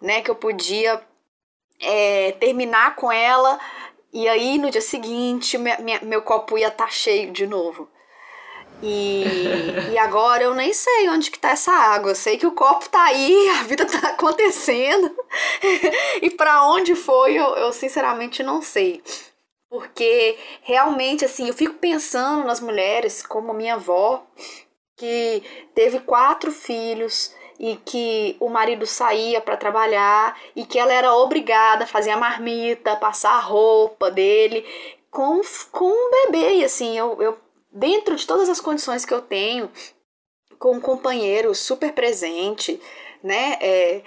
[0.00, 0.22] né?
[0.22, 1.00] Que eu podia
[1.80, 3.60] é, terminar com ela
[4.12, 7.88] e aí no dia seguinte minha, minha, meu copo ia estar tá cheio de novo.
[8.82, 9.24] E,
[9.92, 12.12] e agora eu nem sei onde que tá essa água.
[12.12, 15.14] Eu sei que o copo tá aí, a vida tá acontecendo.
[16.22, 19.02] e para onde foi, eu, eu sinceramente não sei.
[19.68, 24.24] Porque realmente, assim, eu fico pensando nas mulheres, como minha avó,
[24.96, 25.42] que
[25.74, 31.84] teve quatro filhos e que o marido saía para trabalhar e que ela era obrigada
[31.84, 34.64] a fazer a marmita, passar a roupa dele
[35.10, 36.54] com, com um bebê.
[36.54, 37.38] E assim, eu, eu
[37.70, 39.70] dentro de todas as condições que eu tenho,
[40.58, 42.80] com um companheiro super presente,
[43.22, 43.58] né?
[43.60, 44.02] É,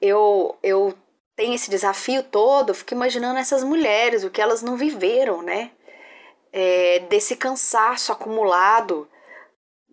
[0.00, 0.94] eu, eu
[1.34, 5.70] tenho esse desafio todo, fico imaginando essas mulheres, o que elas não viveram, né?
[6.52, 9.08] É, desse cansaço acumulado.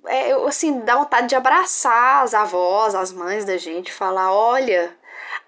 [0.05, 4.95] É, eu, assim, dá vontade de abraçar as avós, as mães da gente, falar: olha,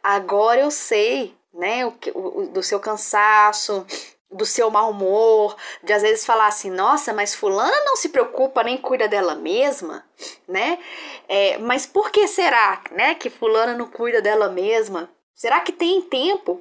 [0.04, 3.86] agora eu sei, né, o, o, do seu cansaço,
[4.32, 8.64] do seu mau humor, de às vezes falar assim, nossa, mas fulana não se preocupa
[8.64, 10.04] nem cuida dela mesma,
[10.48, 10.80] né?
[11.28, 15.10] É, mas por que será, né, que fulana não cuida dela mesma?
[15.34, 16.60] Será que tem tempo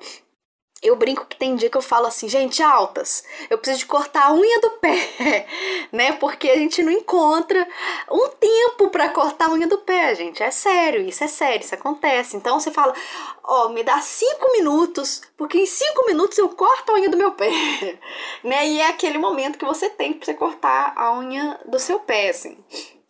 [0.85, 4.27] eu brinco que tem dia que eu falo assim, gente, altas, eu preciso de cortar
[4.27, 5.47] a unha do pé,
[5.91, 6.13] né?
[6.13, 7.67] Porque a gente não encontra
[8.11, 10.43] um tempo para cortar a unha do pé, gente.
[10.43, 12.37] É sério, isso é sério, isso acontece.
[12.37, 12.95] Então você fala,
[13.43, 17.17] ó, oh, me dá cinco minutos, porque em cinco minutos eu corto a unha do
[17.17, 17.49] meu pé,
[18.45, 18.69] né?
[18.69, 22.29] E é aquele momento que você tem para você cortar a unha do seu pé,
[22.29, 22.63] assim.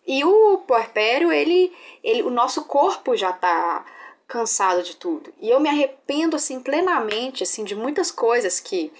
[0.07, 3.85] E o puerpério, ele, ele, o nosso corpo já tá
[4.35, 5.33] cansado de tudo.
[5.41, 8.93] E eu me arrependo assim plenamente assim de muitas coisas que,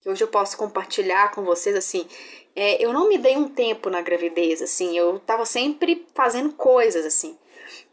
[0.00, 2.06] que hoje eu posso compartilhar com vocês assim.
[2.54, 7.04] É, eu não me dei um tempo na gravidez assim, eu tava sempre fazendo coisas
[7.04, 7.36] assim.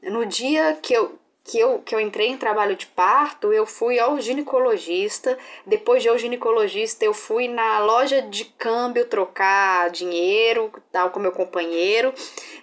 [0.03, 3.99] No dia que eu que eu, que eu entrei em trabalho de parto, eu fui
[3.99, 5.37] ao ginecologista.
[5.65, 11.33] Depois de ao ginecologista, eu fui na loja de câmbio trocar dinheiro, tal, com meu
[11.33, 12.13] companheiro.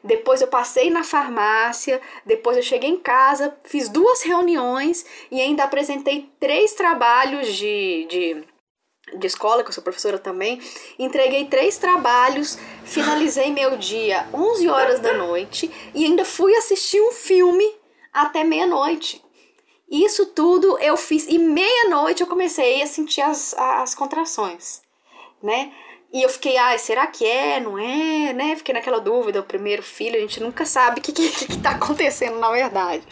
[0.03, 2.01] Depois eu passei na farmácia.
[2.25, 8.45] Depois eu cheguei em casa, fiz duas reuniões e ainda apresentei três trabalhos de, de
[9.13, 10.61] de escola, que eu sou professora também,
[10.97, 17.11] entreguei três trabalhos, finalizei meu dia 11 horas da noite e ainda fui assistir um
[17.11, 17.80] filme
[18.13, 19.23] até meia-noite.
[19.91, 24.83] Isso tudo eu fiz, e meia-noite eu comecei a sentir as, as contrações,
[25.43, 25.73] né?
[26.13, 28.57] E eu fiquei, ai, será que é, não é, né?
[28.57, 31.71] Fiquei naquela dúvida, o primeiro filho, a gente nunca sabe o que, que, que tá
[31.71, 33.03] acontecendo na verdade.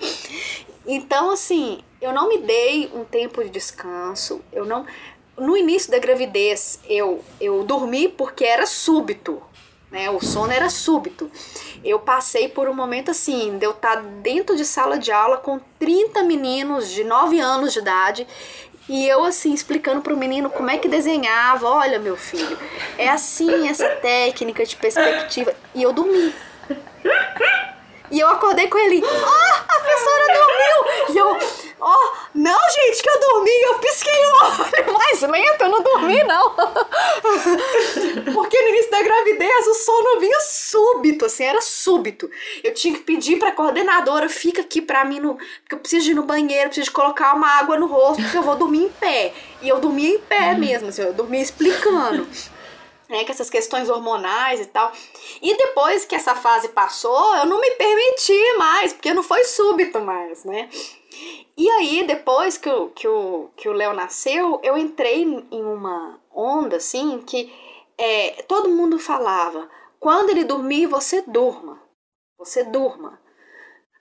[0.87, 4.87] Então, assim, eu não me dei um tempo de descanso, eu não...
[5.37, 9.41] No início da gravidez, eu, eu dormi porque era súbito,
[9.91, 10.11] né?
[10.11, 11.31] O sono era súbito.
[11.85, 15.39] Eu passei por um momento assim, de eu estar tá dentro de sala de aula
[15.39, 18.27] com 30 meninos de 9 anos de idade
[18.89, 22.59] e eu assim explicando para o menino como é que desenhava, olha meu filho,
[22.97, 26.33] é assim essa técnica de perspectiva e eu dormi.
[28.11, 31.15] E eu acordei com ele, ó, oh, a professora dormiu!
[31.15, 31.39] E eu,
[31.81, 35.83] ó, oh, não, gente, que eu dormi, eu pisquei o olho mais lento, eu não
[35.83, 36.55] dormi, não.
[38.33, 42.31] Porque no início da gravidez o sono vinha súbito, assim, era súbito.
[42.65, 46.15] Eu tinha que pedir pra coordenadora, fica aqui pra mim, no, porque eu preciso ir
[46.15, 49.35] no banheiro, preciso colocar uma água no rosto, porque eu vou dormir em pé.
[49.61, 52.27] E eu dormia em pé mesmo, assim, eu dormia explicando
[53.09, 54.93] né, que essas questões hormonais e tal.
[55.41, 60.01] E depois que essa fase passou, eu não me permiti mais, porque não foi súbito
[60.01, 60.69] mais, né?
[61.57, 66.21] E aí, depois que o, que o, que o Léo nasceu, eu entrei em uma
[66.33, 67.53] onda, assim, que
[67.97, 71.83] é, todo mundo falava, quando ele dormir, você durma,
[72.39, 73.19] você durma.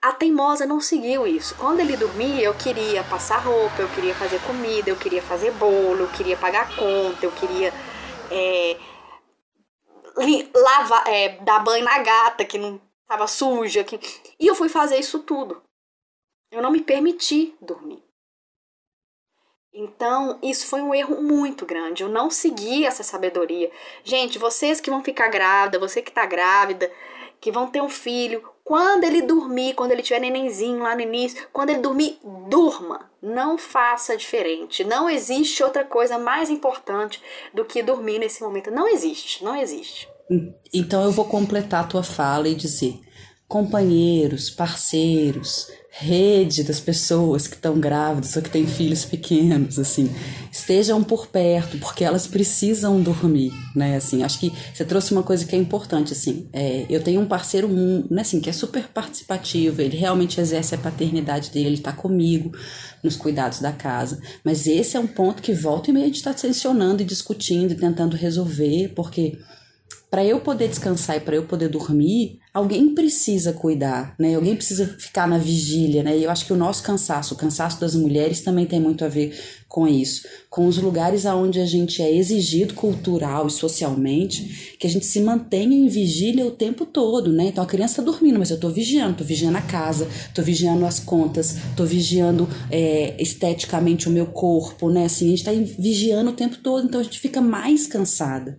[0.00, 1.56] A teimosa não seguiu isso.
[1.58, 6.02] Quando ele dormia, eu queria passar roupa, eu queria fazer comida, eu queria fazer bolo,
[6.02, 7.74] eu queria pagar conta, eu queria
[8.30, 8.76] é,
[10.54, 13.84] lavar, é, dar banho na gata que não estava suja.
[13.84, 13.98] Que...
[14.38, 15.62] E eu fui fazer isso tudo.
[16.50, 18.02] Eu não me permiti dormir.
[19.72, 22.02] Então, isso foi um erro muito grande.
[22.02, 23.70] Eu não segui essa sabedoria.
[24.02, 26.90] Gente, vocês que vão ficar grávida, você que está grávida,
[27.40, 31.48] que vão ter um filho, quando ele dormir, quando ele tiver nenenzinho lá no início,
[31.50, 32.18] quando ele dormir,
[32.50, 33.10] durma.
[33.22, 34.84] Não faça diferente.
[34.84, 37.18] Não existe outra coisa mais importante
[37.54, 38.70] do que dormir nesse momento.
[38.70, 40.06] Não existe, não existe.
[40.70, 43.00] Então eu vou completar a tua fala e dizer:
[43.48, 50.08] companheiros, parceiros, rede das pessoas que estão grávidas ou que têm filhos pequenos, assim,
[50.52, 55.44] estejam por perto, porque elas precisam dormir, né, assim, acho que você trouxe uma coisa
[55.44, 57.68] que é importante, assim, é, eu tenho um parceiro,
[58.10, 62.52] né, assim, que é super participativo, ele realmente exerce a paternidade dele, ele tá comigo
[63.02, 66.22] nos cuidados da casa, mas esse é um ponto que volta e meia a gente
[66.22, 69.38] tá tensionando e discutindo e tentando resolver, porque
[70.10, 74.34] para eu poder descansar e para eu poder dormir, alguém precisa cuidar, né?
[74.34, 76.16] Alguém precisa ficar na vigília, né?
[76.16, 79.08] E eu acho que o nosso cansaço, o cansaço das mulheres também tem muito a
[79.08, 79.38] ver
[79.68, 84.90] com isso, com os lugares aonde a gente é exigido cultural e socialmente que a
[84.90, 87.48] gente se mantenha em vigília o tempo todo, né?
[87.48, 90.86] Então a criança tá dormindo, mas eu tô vigiando, tô vigiando a casa, tô vigiando
[90.86, 95.04] as contas, tô vigiando é, esteticamente o meu corpo, né?
[95.04, 98.58] Assim, a gente tá vigiando o tempo todo, então a gente fica mais cansada.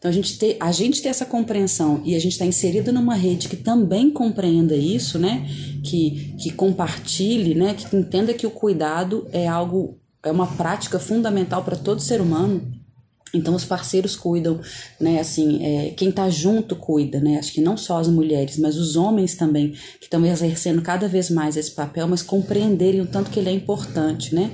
[0.00, 3.14] Então a gente ter, a gente ter essa compreensão e a gente está inserido numa
[3.14, 5.46] rede que também compreenda isso, né?
[5.84, 7.74] Que, que compartilhe, né?
[7.74, 12.66] Que entenda que o cuidado é algo, é uma prática fundamental para todo ser humano.
[13.34, 14.58] Então os parceiros cuidam,
[14.98, 15.20] né?
[15.20, 17.38] Assim, é, quem está junto cuida, né?
[17.38, 21.28] Acho que não só as mulheres, mas os homens também que estão exercendo cada vez
[21.28, 24.50] mais esse papel, mas compreenderem o tanto que ele é importante, né?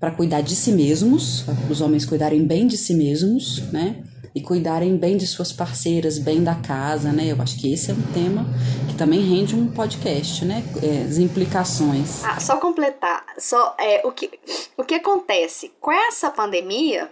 [0.00, 4.02] para cuidar de si mesmos, os homens cuidarem bem de si mesmos, né?
[4.34, 7.32] E cuidarem bem de suas parceiras, bem da casa, né?
[7.32, 8.46] Eu acho que esse é um tema
[8.88, 10.62] que também rende um podcast, né?
[10.82, 12.24] É, as implicações.
[12.24, 14.30] Ah, só completar, só é, o, que,
[14.76, 15.72] o que acontece?
[15.80, 17.10] Com essa pandemia,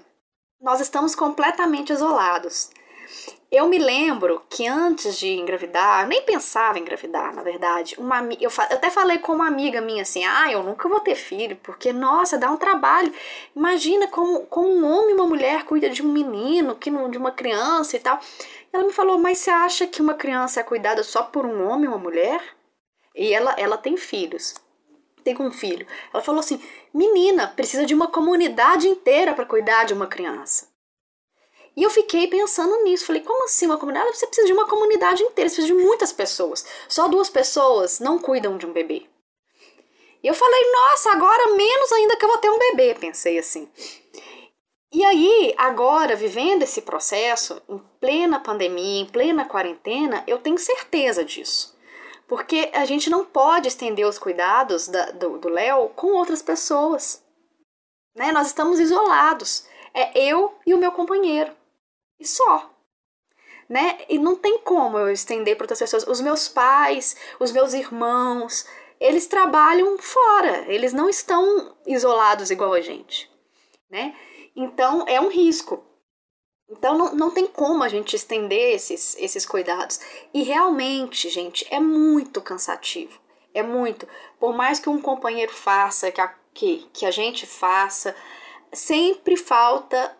[0.60, 2.70] nós estamos completamente isolados.
[3.50, 7.94] Eu me lembro que antes de engravidar, nem pensava em engravidar, na verdade.
[7.96, 11.14] Uma, eu, eu até falei com uma amiga minha assim: ah, eu nunca vou ter
[11.14, 13.10] filho, porque, nossa, dá um trabalho.
[13.56, 17.32] Imagina como, como um homem e uma mulher cuida de um menino, que de uma
[17.32, 18.20] criança e tal.
[18.70, 21.86] Ela me falou: mas você acha que uma criança é cuidada só por um homem
[21.86, 22.42] e uma mulher?
[23.14, 24.54] E ela, ela tem filhos.
[25.24, 25.86] Tem um filho.
[26.12, 30.67] Ela falou assim: menina, precisa de uma comunidade inteira para cuidar de uma criança.
[31.78, 33.06] E eu fiquei pensando nisso.
[33.06, 34.16] Falei, como assim uma comunidade?
[34.16, 36.66] Você precisa de uma comunidade inteira, você precisa de muitas pessoas.
[36.88, 39.06] Só duas pessoas não cuidam de um bebê.
[40.20, 43.70] E eu falei, nossa, agora menos ainda que eu vou ter um bebê, pensei assim.
[44.92, 51.24] E aí, agora, vivendo esse processo, em plena pandemia, em plena quarentena, eu tenho certeza
[51.24, 51.78] disso.
[52.26, 57.22] Porque a gente não pode estender os cuidados da, do Léo com outras pessoas.
[58.16, 58.32] Né?
[58.32, 59.64] Nós estamos isolados.
[59.94, 61.56] É eu e o meu companheiro
[62.18, 62.70] e só.
[63.68, 63.98] Né?
[64.08, 66.06] E não tem como eu estender para outras pessoas.
[66.06, 68.66] Os meus pais, os meus irmãos,
[68.98, 73.30] eles trabalham fora, eles não estão isolados igual a gente.
[73.90, 74.16] Né?
[74.56, 75.84] Então é um risco.
[76.68, 80.00] Então não, não tem como a gente estender esses, esses cuidados.
[80.34, 83.20] E realmente, gente, é muito cansativo.
[83.54, 84.06] É muito.
[84.38, 88.14] Por mais que um companheiro faça, que a, que, que a gente faça,
[88.72, 90.17] sempre falta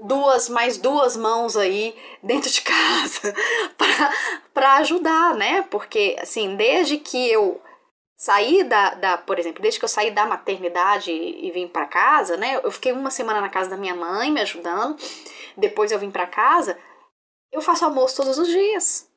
[0.00, 3.34] duas mais duas mãos aí dentro de casa
[4.52, 5.62] para ajudar, né?
[5.70, 7.60] Porque assim, desde que eu
[8.16, 11.86] saí da, da, por exemplo, desde que eu saí da maternidade e, e vim para
[11.86, 12.60] casa, né?
[12.62, 14.96] Eu fiquei uma semana na casa da minha mãe me ajudando.
[15.56, 16.78] Depois eu vim para casa.
[17.52, 19.08] Eu faço almoço todos os dias.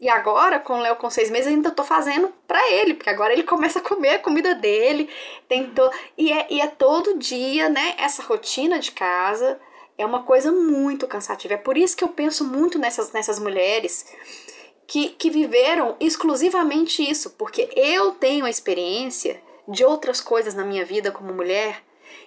[0.00, 3.32] E agora, com o Léo com seis meses, ainda tô fazendo para ele, porque agora
[3.32, 5.10] ele começa a comer a comida dele.
[5.48, 5.90] Tem to...
[6.16, 7.96] e, é, e é todo dia, né?
[7.98, 9.60] Essa rotina de casa
[9.98, 11.54] é uma coisa muito cansativa.
[11.54, 14.06] É por isso que eu penso muito nessas, nessas mulheres
[14.86, 20.84] que, que viveram exclusivamente isso, porque eu tenho a experiência de outras coisas na minha
[20.84, 21.82] vida como mulher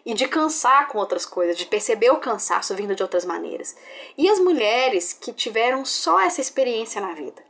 [0.05, 3.75] e de cansar com outras coisas, de perceber o cansaço vindo de outras maneiras.
[4.17, 7.43] E as mulheres que tiveram só essa experiência na vida,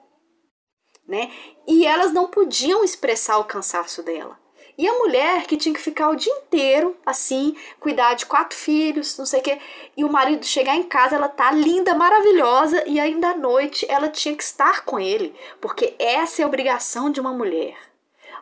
[1.07, 1.31] né?
[1.67, 4.39] E elas não podiam expressar o cansaço dela.
[4.77, 9.17] E a mulher que tinha que ficar o dia inteiro assim, cuidar de quatro filhos,
[9.17, 9.57] não sei o quê.
[9.95, 14.09] E o marido chegar em casa, ela tá linda, maravilhosa, e ainda à noite ela
[14.09, 17.75] tinha que estar com ele, porque essa é a obrigação de uma mulher,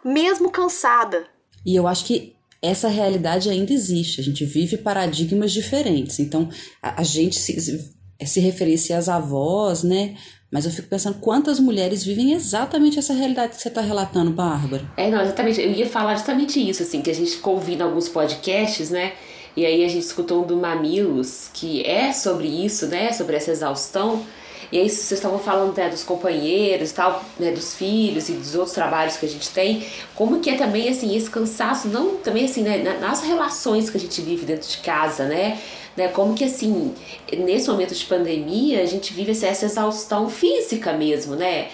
[0.03, 1.27] mesmo cansada.
[1.65, 4.19] E eu acho que essa realidade ainda existe.
[4.19, 6.19] A gente vive paradigmas diferentes.
[6.19, 6.49] Então,
[6.81, 7.93] a, a gente se,
[8.25, 10.17] se referencia às avós, né?
[10.51, 14.83] Mas eu fico pensando quantas mulheres vivem exatamente essa realidade que você está relatando, Bárbara.
[14.97, 15.61] É, não, exatamente.
[15.61, 19.13] Eu ia falar justamente isso, assim, que a gente ficou ouvindo alguns podcasts, né?
[19.55, 23.11] E aí a gente escutou um do Mamilos, que é sobre isso, né?
[23.11, 24.25] Sobre essa exaustão.
[24.71, 28.73] E aí vocês estavam falando né, dos companheiros, tal, né, dos filhos e dos outros
[28.73, 29.83] trabalhos que a gente tem,
[30.15, 33.99] como que é também assim esse cansaço, não também assim, né, nas relações que a
[33.99, 35.59] gente vive dentro de casa, né?
[35.99, 36.07] né?
[36.07, 36.93] Como que assim,
[37.37, 41.67] nesse momento de pandemia, a gente vive essa exaustão física mesmo, né?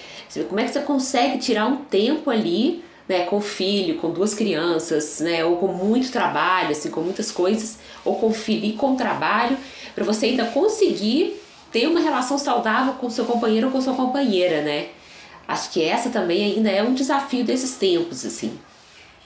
[0.50, 4.34] Como é que você consegue tirar um tempo ali, né, com o filho, com duas
[4.34, 8.94] crianças, né, ou com muito trabalho, assim, com muitas coisas, ou com filho e com
[8.94, 9.56] o trabalho,
[9.94, 11.40] para você ainda conseguir
[11.76, 14.88] ter uma relação saudável com seu companheiro ou com sua companheira, né?
[15.46, 18.58] Acho que essa também ainda é um desafio desses tempos, assim.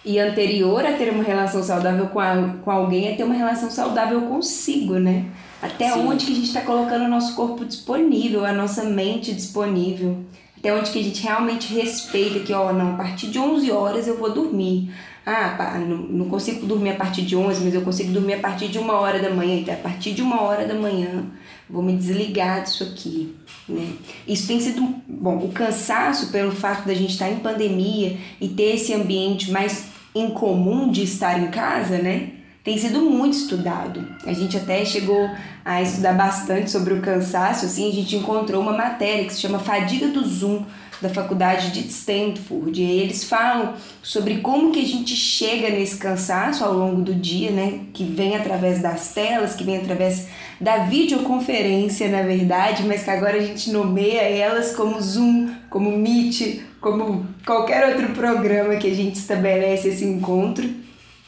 [0.04, 3.70] E anterior a ter uma relação saudável com, a, com alguém é ter uma relação
[3.70, 5.26] saudável consigo, né?
[5.62, 6.08] Até Sim.
[6.08, 10.18] onde que a gente está colocando o nosso corpo disponível, a nossa mente disponível.
[10.58, 14.08] Até onde que a gente realmente respeita que, ó, não, a partir de 11 horas
[14.08, 14.92] eu vou dormir.
[15.24, 18.80] Ah, não, consigo dormir a partir de 11, mas eu consigo dormir a partir de
[18.80, 19.60] uma hora da manhã.
[19.60, 21.28] Então, a partir de uma hora da manhã,
[21.70, 23.36] vou me desligar disso aqui.
[23.68, 23.94] Né?
[24.28, 28.76] Isso tem sido, bom, o cansaço pelo fato da gente estar em pandemia e ter
[28.76, 32.32] esse ambiente mais incomum de estar em casa, né?
[32.64, 34.06] Tem sido muito estudado.
[34.26, 35.30] A gente até chegou
[35.64, 39.60] a estudar bastante sobre o cansaço, assim, a gente encontrou uma matéria que se chama
[39.60, 40.66] Fadiga do Zoom,
[41.02, 42.82] da faculdade de Stanford.
[42.82, 47.52] E eles falam sobre como que a gente chega nesse cansaço ao longo do dia,
[47.52, 47.82] né?
[47.94, 50.28] Que vem através das telas, que vem através
[50.60, 56.62] da videoconferência, na verdade, mas que agora a gente nomeia elas como Zoom, como Meet,
[56.82, 60.70] como qualquer outro programa que a gente estabelece esse encontro.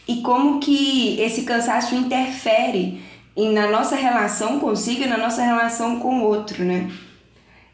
[0.07, 3.01] e como que esse cansaço interfere
[3.37, 6.89] na nossa relação consigo e na nossa relação com o outro, né?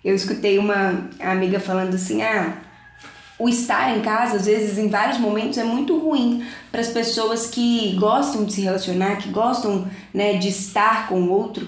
[0.03, 2.53] Eu escutei uma amiga falando assim: ah,
[3.39, 7.47] o estar em casa, às vezes, em vários momentos, é muito ruim para as pessoas
[7.47, 11.67] que gostam de se relacionar, que gostam né, de estar com o outro.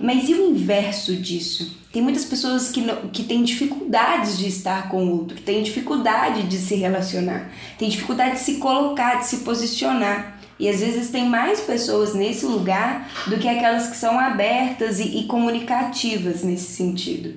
[0.00, 1.80] Mas e o inverso disso?
[1.92, 5.62] Tem muitas pessoas que, não, que têm dificuldades de estar com o outro, que têm
[5.62, 10.38] dificuldade de se relacionar, têm dificuldade de se colocar, de se posicionar.
[10.58, 15.18] E às vezes tem mais pessoas nesse lugar do que aquelas que são abertas e,
[15.18, 17.34] e comunicativas nesse sentido.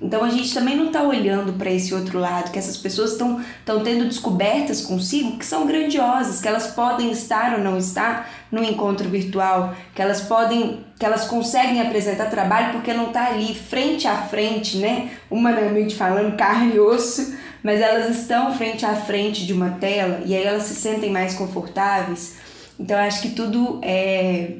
[0.00, 3.42] Então a gente também não está olhando para esse outro lado, que essas pessoas estão
[3.82, 9.08] tendo descobertas consigo que são grandiosas, que elas podem estar ou não estar no encontro
[9.08, 14.16] virtual, que elas podem, que elas conseguem apresentar trabalho porque não está ali frente a
[14.16, 15.10] frente, né?
[15.30, 20.36] Humanamente falando, carne e osso, mas elas estão frente a frente de uma tela e
[20.36, 22.36] aí elas se sentem mais confortáveis.
[22.78, 24.58] Então acho que tudo é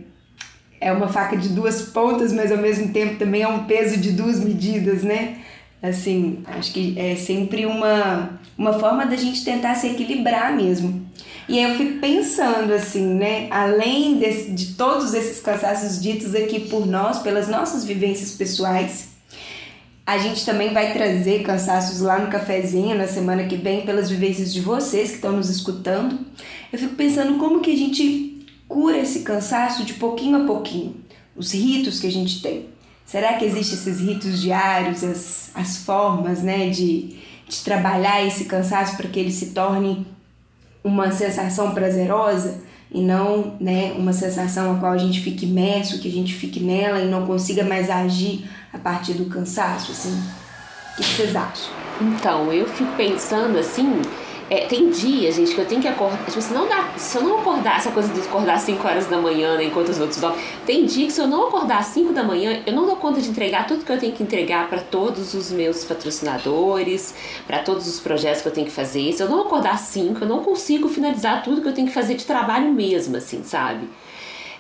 [0.81, 4.13] é uma faca de duas pontas, mas ao mesmo tempo também é um peso de
[4.13, 5.39] duas medidas, né?
[5.83, 11.07] Assim, acho que é sempre uma, uma forma da gente tentar se equilibrar mesmo.
[11.49, 13.47] E aí eu fico pensando assim, né?
[13.51, 19.11] Além desse, de todos esses cansaços ditos aqui por nós, pelas nossas vivências pessoais,
[20.05, 24.53] a gente também vai trazer cansaços lá no cafezinho na semana que vem pelas vivências
[24.53, 26.19] de vocês que estão nos escutando.
[26.73, 28.36] Eu fico pensando como que a gente
[28.69, 30.97] cura esse cansaço de pouquinho a pouquinho.
[31.35, 32.67] Os ritos que a gente tem.
[33.05, 37.17] Será que existem esses ritos diários, as, as formas né, de,
[37.49, 40.07] de trabalhar esse cansaço para que ele se torne
[40.83, 42.61] uma sensação prazerosa
[42.91, 46.61] e não né, uma sensação a qual a gente fique imerso, que a gente fique
[46.61, 49.93] nela e não consiga mais agir a partir do cansaço?
[49.93, 50.21] Assim?
[50.93, 51.73] O que vocês acham?
[52.01, 54.03] Então, eu fico pensando assim
[54.49, 56.25] é, tem dias, gente, que eu tenho que acordar.
[56.25, 59.07] Tipo, se, não dá, se eu não acordar, essa coisa de acordar às 5 horas
[59.07, 60.39] da manhã, né, enquanto os outros dormem.
[60.65, 63.21] Tem dia que se eu não acordar às 5 da manhã, eu não dou conta
[63.21, 67.15] de entregar tudo que eu tenho que entregar para todos os meus patrocinadores,
[67.47, 69.13] para todos os projetos que eu tenho que fazer.
[69.13, 71.95] Se eu não acordar às 5, eu não consigo finalizar tudo que eu tenho que
[71.95, 73.89] fazer de trabalho mesmo, assim, sabe?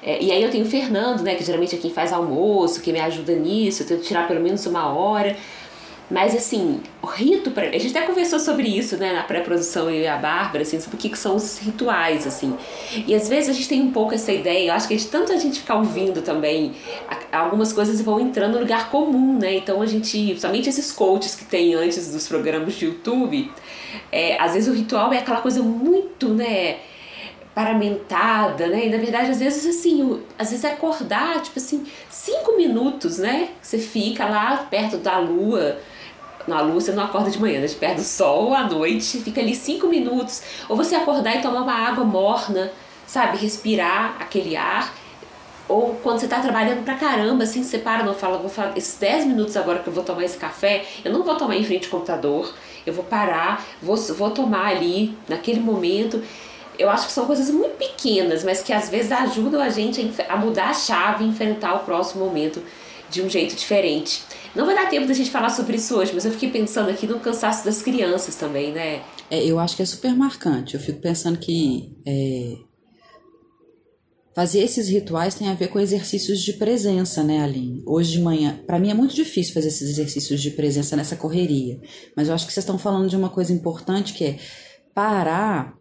[0.02, 2.92] É, e aí eu tenho o Fernando, né, que geralmente é quem faz almoço, que
[2.92, 5.36] me ajuda nisso, eu tento tirar pelo menos uma hora.
[6.08, 10.02] Mas assim, o rito, pra, a gente até conversou sobre isso, né, na pré-produção eu
[10.02, 12.56] e a Bárbara, assim, sobre o que, que são os rituais, assim.
[13.06, 15.10] E às vezes a gente tem um pouco essa ideia, eu acho que a gente,
[15.10, 16.74] tanto a gente ficar ouvindo também,
[17.32, 19.56] algumas coisas vão entrando no lugar comum, né?
[19.56, 23.50] Então a gente, somente esses coaches que tem antes dos programas de YouTube,
[24.12, 26.76] é, às vezes o ritual é aquela coisa muito, né,
[27.52, 28.86] paramentada, né?
[28.86, 33.48] E na verdade, às vezes, assim, às vezes é acordar, tipo assim, cinco minutos, né?
[33.62, 35.78] Você fica lá perto da lua,
[36.46, 37.68] na você não acorda de manhã, né?
[37.68, 40.42] perto do sol à noite, fica ali cinco minutos.
[40.68, 42.70] Ou você acordar e tomar uma água morna,
[43.06, 43.38] sabe?
[43.38, 44.94] Respirar aquele ar.
[45.68, 48.96] Ou quando você tá trabalhando pra caramba, assim, você para, não fala, vou falar esses
[48.98, 51.86] 10 minutos agora que eu vou tomar esse café, eu não vou tomar em frente
[51.86, 52.54] ao computador,
[52.86, 56.22] eu vou parar, vou, vou tomar ali, naquele momento.
[56.78, 60.36] Eu acho que são coisas muito pequenas, mas que às vezes ajudam a gente a
[60.36, 62.62] mudar a chave e enfrentar o próximo momento
[63.10, 64.22] de um jeito diferente.
[64.56, 67.06] Não vai dar tempo da gente falar sobre isso hoje, mas eu fiquei pensando aqui
[67.06, 69.02] no cansaço das crianças também, né?
[69.30, 70.74] É, eu acho que é super marcante.
[70.74, 72.56] Eu fico pensando que é,
[74.34, 77.82] fazer esses rituais tem a ver com exercícios de presença, né, Aline?
[77.86, 81.78] Hoje de manhã, para mim é muito difícil fazer esses exercícios de presença nessa correria,
[82.16, 84.38] mas eu acho que vocês estão falando de uma coisa importante que é
[84.94, 85.76] parar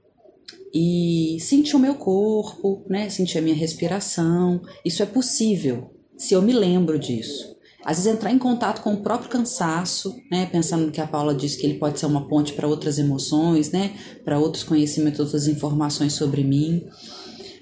[0.73, 3.09] e sentir o meu corpo, né?
[3.09, 4.61] Sentir a minha respiração.
[4.83, 7.54] Isso é possível se eu me lembro disso.
[7.85, 10.47] Às vezes entrar em contato com o próprio cansaço, né?
[10.47, 13.95] Pensando que a Paula disse que ele pode ser uma ponte para outras emoções, né?
[14.23, 16.87] Para outros conhecimentos, outras informações sobre mim.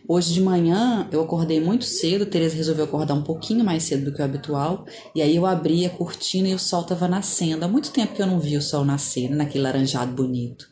[0.07, 4.13] Hoje de manhã eu acordei muito cedo, Tereza resolveu acordar um pouquinho mais cedo do
[4.13, 7.63] que o habitual, e aí eu abri a cortina e o sol estava nascendo.
[7.63, 9.37] Há muito tempo que eu não vi o sol nascer, né?
[9.37, 10.67] naquele laranjado bonito.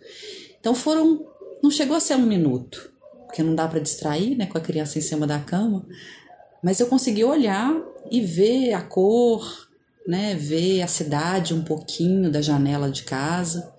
[0.59, 1.25] Então foram,
[1.61, 2.91] não chegou a ser um minuto,
[3.25, 5.85] porque não dá para distrair, né, com a criança em cima da cama,
[6.63, 7.73] mas eu consegui olhar
[8.09, 9.69] e ver a cor,
[10.07, 13.73] né, ver a cidade um pouquinho da janela de casa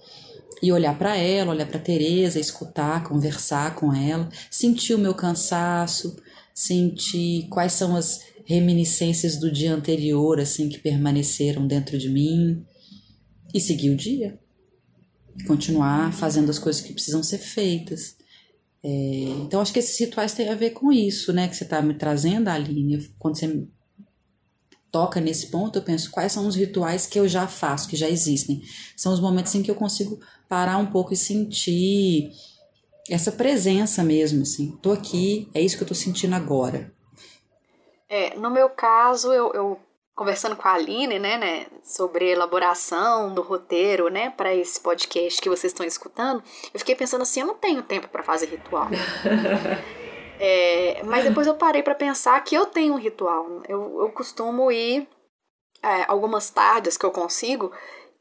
[0.63, 6.17] e olhar para ela, olhar para Teresa, escutar, conversar com ela, sentir o meu cansaço,
[6.55, 12.65] sentir quais são as reminiscências do dia anterior assim que permaneceram dentro de mim
[13.53, 14.39] e seguir o dia.
[15.47, 18.17] Continuar fazendo as coisas que precisam ser feitas.
[18.85, 18.89] É,
[19.43, 21.47] então, acho que esses rituais têm a ver com isso, né?
[21.49, 23.09] Que você está me trazendo, Aline.
[23.19, 23.67] Quando você
[24.91, 28.09] toca nesse ponto, eu penso quais são os rituais que eu já faço, que já
[28.09, 28.63] existem.
[28.97, 32.33] São os momentos em que eu consigo parar um pouco e sentir
[33.09, 34.77] essa presença mesmo, assim.
[34.83, 36.93] Tô aqui, é isso que eu tô sentindo agora.
[38.09, 39.81] É, no meu caso, eu, eu
[40.15, 45.49] conversando com a Aline, né, né, sobre elaboração do roteiro, né, para esse podcast que
[45.49, 46.43] vocês estão escutando,
[46.73, 48.89] eu fiquei pensando assim, eu não tenho tempo para fazer ritual.
[50.39, 53.63] é, mas depois eu parei para pensar que eu tenho um ritual.
[53.67, 55.09] Eu, eu costumo ir
[55.83, 57.73] é, algumas tardes que eu consigo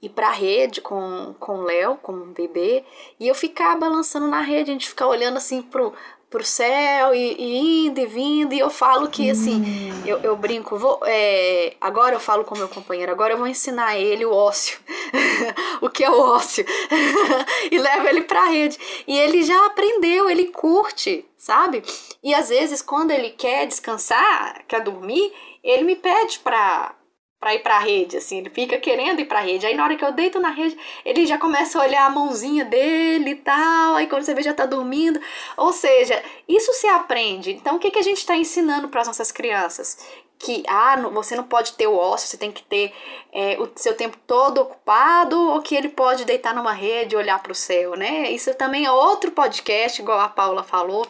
[0.02, 2.84] ir pra rede com, com o Léo, com o bebê,
[3.20, 5.94] e eu ficar balançando na rede, a gente ficar olhando assim pro,
[6.32, 10.04] pro céu e, e, indo e vindo, e eu falo que assim, hum.
[10.06, 14.00] eu, eu brinco, vou, é, agora eu falo com meu companheiro, agora eu vou ensinar
[14.00, 14.80] ele o ócio,
[15.82, 16.66] o que é o ócio,
[17.70, 18.80] e levo ele pra rede.
[19.06, 21.84] E ele já aprendeu, ele curte, sabe?
[22.24, 26.96] E às vezes, quando ele quer descansar, quer dormir, ele me pede pra,
[27.42, 29.66] para ir para a rede, assim, ele fica querendo ir para a rede.
[29.66, 32.64] Aí na hora que eu deito na rede, ele já começa a olhar a mãozinha
[32.64, 35.20] dele e tal, aí quando você vê já tá dormindo.
[35.58, 37.54] Ou seja, isso se aprende.
[37.54, 39.98] Então o que, que a gente está ensinando para as nossas crianças?
[40.38, 42.94] Que ah, você não pode ter o ócio, você tem que ter
[43.34, 47.42] é, o seu tempo todo ocupado, ou que ele pode deitar numa rede e olhar
[47.42, 48.30] para o céu, né?
[48.30, 51.08] Isso também é outro podcast, igual a Paula falou.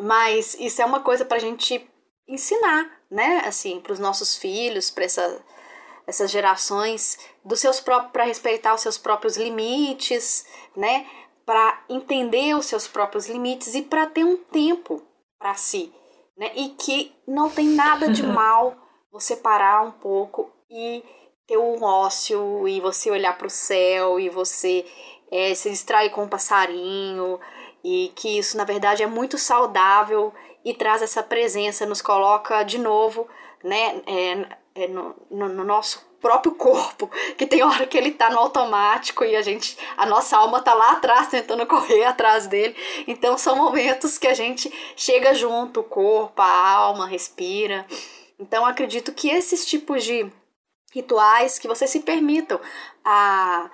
[0.00, 1.84] Mas isso é uma coisa para a gente
[2.28, 5.44] ensinar, né, assim, para os nossos filhos, para essa,
[6.06, 10.46] essas gerações, dos seus próprios para respeitar os seus próprios limites,
[10.76, 11.06] né,
[11.44, 15.02] para entender os seus próprios limites e para ter um tempo
[15.38, 15.92] para si,
[16.36, 18.76] né, e que não tem nada de mal
[19.10, 21.04] você parar um pouco e
[21.46, 24.86] ter um ócio e você olhar para o céu e você
[25.30, 27.38] é, se distrair com um passarinho
[27.84, 30.32] e que isso na verdade é muito saudável
[30.64, 33.28] e traz essa presença, nos coloca de novo
[33.62, 38.30] né, é, é no, no, no, nosso próprio corpo, que tem hora que ele tá
[38.30, 42.76] no automático e a gente, a nossa alma tá lá atrás tentando correr atrás dele.
[43.06, 47.86] Então são momentos que a gente chega junto, o corpo, a alma, respira.
[48.38, 50.30] Então acredito que esses tipos de
[50.92, 52.60] rituais que vocês se permitam
[53.04, 53.70] a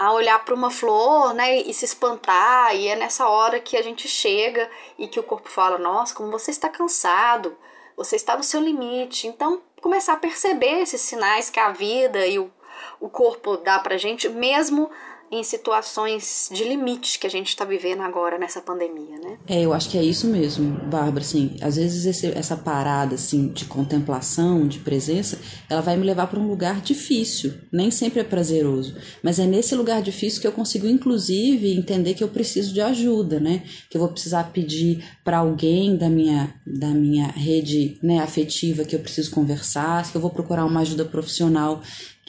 [0.00, 3.82] a olhar para uma flor, né, e se espantar, e é nessa hora que a
[3.82, 4.66] gente chega
[4.98, 7.54] e que o corpo fala: "Nossa, como você está cansado,
[7.94, 9.26] você está no seu limite".
[9.26, 12.50] Então, começar a perceber esses sinais que a vida e o,
[12.98, 14.90] o corpo dá pra gente, mesmo
[15.30, 19.38] em situações de limite que a gente está vivendo agora nessa pandemia, né?
[19.46, 23.48] É, eu acho que é isso mesmo, Bárbara, assim, às vezes esse, essa parada, assim,
[23.48, 28.24] de contemplação, de presença, ela vai me levar para um lugar difícil, nem sempre é
[28.24, 32.80] prazeroso, mas é nesse lugar difícil que eu consigo, inclusive, entender que eu preciso de
[32.80, 33.62] ajuda, né?
[33.88, 38.96] Que eu vou precisar pedir para alguém da minha, da minha rede né, afetiva que
[38.96, 41.80] eu preciso conversar, que eu vou procurar uma ajuda profissional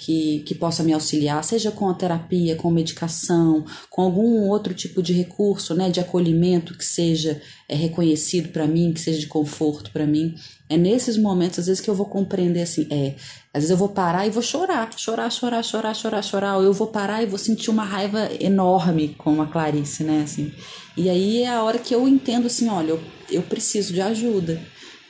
[0.02, 4.99] que, que possa me auxiliar, seja com a terapia, com medicação, com algum outro tipo
[4.99, 7.39] de recurso, né, de acolhimento que seja
[7.70, 10.34] é, reconhecido para mim, que seja de conforto para mim.
[10.68, 13.14] É nesses momentos, às vezes, que eu vou compreender assim, é,
[13.54, 16.74] às vezes eu vou parar e vou chorar, chorar, chorar, chorar, chorar, chorar, ou eu
[16.74, 20.52] vou parar e vou sentir uma raiva enorme, como a Clarice, né, assim.
[20.97, 22.99] E aí é a hora que eu entendo assim, olha, eu,
[23.30, 24.60] eu preciso de ajuda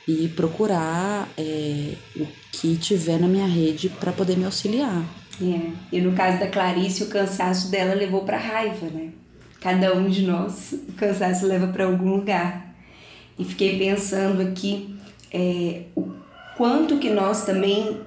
[0.06, 5.02] e procurar é, o que tiver na minha rede para poder me auxiliar.
[5.40, 5.70] É.
[5.92, 9.10] E no caso da Clarice, o cansaço dela levou para raiva, né?
[9.60, 12.74] Cada um de nós, o cansaço leva para algum lugar.
[13.38, 14.96] E fiquei pensando aqui
[15.32, 16.10] é, o
[16.56, 18.00] quanto que nós também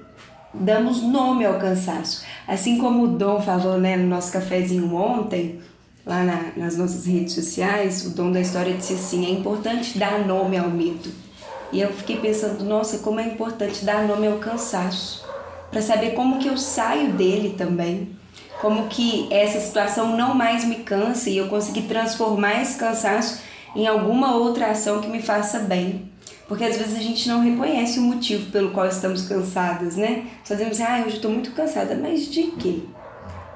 [0.52, 2.24] damos nome ao cansaço.
[2.46, 5.60] Assim como o Dom falou né, no nosso cafezinho ontem,
[6.04, 10.26] lá na, nas nossas redes sociais, o Dom da História disse assim: é importante dar
[10.26, 11.25] nome ao medo
[11.72, 15.24] e eu fiquei pensando, nossa, como é importante dar nome ao cansaço,
[15.70, 18.16] para saber como que eu saio dele também,
[18.60, 23.40] como que essa situação não mais me cansa e eu conseguir transformar esse cansaço
[23.74, 26.10] em alguma outra ação que me faça bem.
[26.48, 30.26] Porque às vezes a gente não reconhece o motivo pelo qual estamos cansadas, né?
[30.44, 32.82] Só dizemos, ah, hoje estou muito cansada, mas de quê?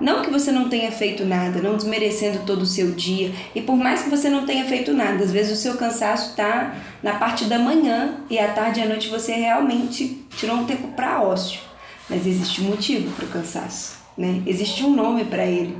[0.01, 3.33] Não que você não tenha feito nada, não desmerecendo todo o seu dia.
[3.55, 6.75] E por mais que você não tenha feito nada, às vezes o seu cansaço está
[7.03, 10.89] na parte da manhã e à tarde e à noite você realmente tirou um tempo
[10.89, 11.61] para ócio.
[12.09, 14.43] Mas existe um motivo para o cansaço, né?
[14.47, 15.77] Existe um nome para ele.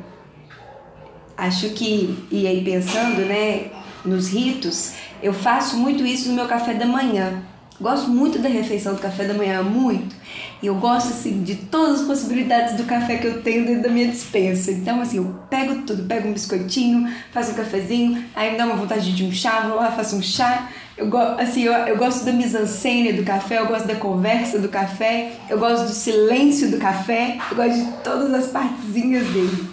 [1.37, 3.71] Acho que, e aí pensando, né,
[4.05, 4.93] nos ritos,
[5.23, 7.43] eu faço muito isso no meu café da manhã.
[7.81, 10.15] Gosto muito da refeição do café da manhã, muito.
[10.63, 13.89] E eu gosto, assim, de todas as possibilidades do café que eu tenho dentro da
[13.89, 14.71] minha dispensa.
[14.71, 18.77] Então, assim, eu pego tudo, pego um biscoitinho, faço um cafezinho, aí me dá uma
[18.77, 20.69] vontade de um chá, vou lá, faço um chá.
[20.99, 25.33] Eu, assim, eu, eu gosto da mise-en-scène do café, eu gosto da conversa do café,
[25.49, 29.71] eu gosto do silêncio do café, eu gosto de todas as partezinhas dele.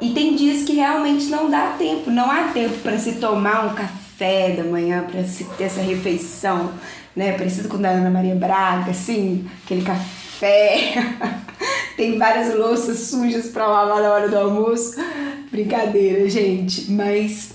[0.00, 3.74] E tem dias que realmente não dá tempo, não há tempo para se tomar um
[3.74, 3.97] café
[4.56, 5.22] da manhã, para
[5.56, 6.72] ter essa refeição,
[7.14, 7.32] né?
[7.32, 10.94] Parecido com o da Ana Maria Braga, assim, aquele café.
[11.96, 14.96] tem várias louças sujas para lavar na hora do almoço.
[15.50, 17.52] Brincadeira, gente, mas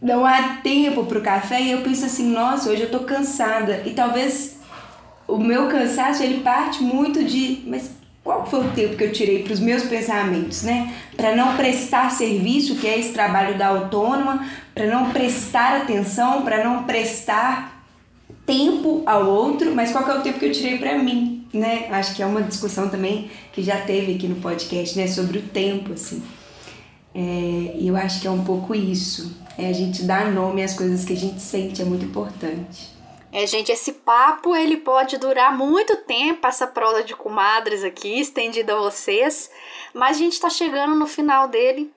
[0.00, 3.82] não há tempo para o café e eu penso assim, nossa, hoje eu tô cansada.
[3.86, 4.56] E talvez
[5.26, 7.90] o meu cansaço ele parte muito de, mas
[8.26, 10.92] qual foi o tempo que eu tirei para os meus pensamentos, né?
[11.16, 16.64] Para não prestar serviço, que é esse trabalho da autônoma, para não prestar atenção, para
[16.64, 17.86] não prestar
[18.44, 21.86] tempo ao outro, mas qual é o tempo que eu tirei para mim, né?
[21.92, 25.42] Acho que é uma discussão também que já teve aqui no podcast, né, sobre o
[25.42, 26.20] tempo, assim.
[27.14, 30.74] É, e eu acho que é um pouco isso, é a gente dar nome às
[30.74, 32.95] coisas que a gente sente, é muito importante.
[33.36, 38.72] É, gente, esse papo ele pode durar muito tempo, essa prosa de comadres aqui, estendida
[38.72, 39.50] a vocês,
[39.92, 41.92] mas a gente está chegando no final dele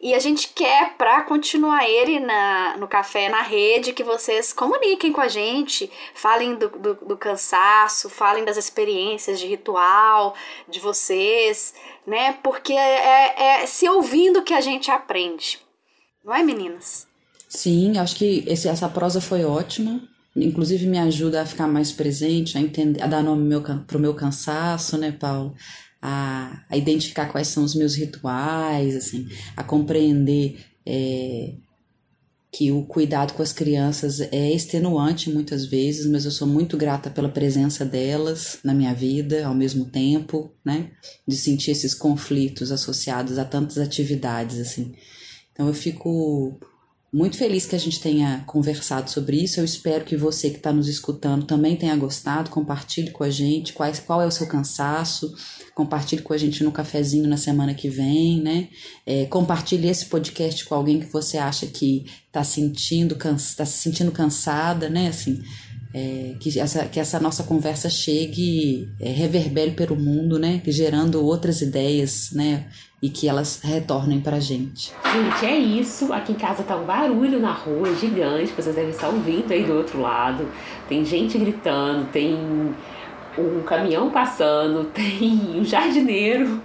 [0.00, 5.12] e a gente quer, para continuar ele na, no café, na rede, que vocês comuniquem
[5.12, 10.34] com a gente, falem do, do, do cansaço, falem das experiências de ritual
[10.68, 11.74] de vocês,
[12.04, 12.32] né?
[12.42, 15.60] Porque é, é, é se ouvindo que a gente aprende.
[16.24, 17.06] Não é, meninas?
[17.48, 22.56] Sim, acho que esse, essa prosa foi ótima inclusive me ajuda a ficar mais presente,
[22.56, 25.54] a entender, a dar nome meu, pro meu cansaço, né, Paulo?
[26.00, 31.54] A, a identificar quais são os meus rituais, assim, a compreender é,
[32.52, 37.08] que o cuidado com as crianças é extenuante muitas vezes, mas eu sou muito grata
[37.08, 40.90] pela presença delas na minha vida ao mesmo tempo, né?
[41.26, 44.92] De sentir esses conflitos associados a tantas atividades, assim.
[45.50, 46.60] Então eu fico
[47.12, 49.60] muito feliz que a gente tenha conversado sobre isso.
[49.60, 52.48] Eu espero que você que está nos escutando também tenha gostado.
[52.48, 55.34] Compartilhe com a gente qual, qual é o seu cansaço.
[55.74, 58.68] Compartilhe com a gente no cafezinho na semana que vem, né?
[59.04, 64.10] É, compartilhe esse podcast com alguém que você acha que está sentindo, tá se sentindo
[64.10, 65.08] cansada, né?
[65.08, 65.42] Assim,
[65.94, 70.62] é, que, essa, que essa nossa conversa chegue, é, reverbere pelo mundo, né?
[70.66, 72.66] Gerando outras ideias, né?
[73.02, 74.92] e que elas retornem pra gente.
[75.12, 76.12] Gente, é isso.
[76.12, 79.74] Aqui em casa tá um barulho na rua gigante, vocês devem estar ouvindo aí do
[79.74, 80.48] outro lado.
[80.88, 82.38] Tem gente gritando, tem
[83.36, 86.62] um caminhão passando, tem um jardineiro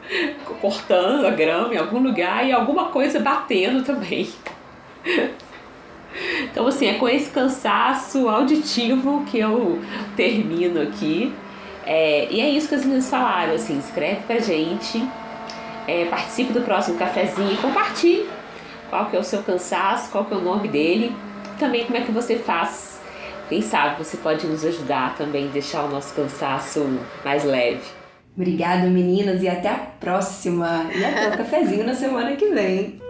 [0.61, 4.29] cortando a grama em algum lugar e alguma coisa batendo também.
[6.43, 9.79] Então, assim, é com esse cansaço auditivo que eu
[10.15, 11.33] termino aqui.
[11.85, 15.07] É, e é isso que as meninas falaram, assim, escreve pra gente
[15.87, 18.27] é, participe do próximo cafezinho e compartilhe
[18.89, 21.15] qual que é o seu cansaço, qual que é o nome dele,
[21.57, 22.99] também como é que você faz.
[23.47, 26.85] Quem sabe você pode nos ajudar também, deixar o nosso cansaço
[27.23, 27.81] mais leve.
[28.35, 30.85] Obrigada, meninas, e até a próxima.
[30.93, 33.01] E até o cafezinho na semana que vem.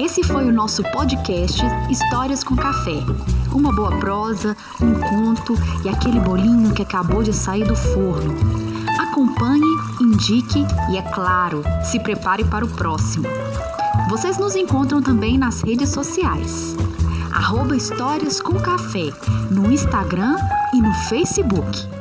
[0.00, 3.04] Esse foi o nosso podcast Histórias com Café.
[3.52, 8.34] Uma boa prosa, um conto e aquele bolinho que acabou de sair do forno.
[8.98, 9.62] Acompanhe,
[10.00, 13.28] indique e, é claro, se prepare para o próximo.
[14.08, 16.74] Vocês nos encontram também nas redes sociais.
[17.30, 19.12] Arroba Histórias com Café,
[19.50, 20.34] no Instagram
[20.72, 21.99] e no Facebook.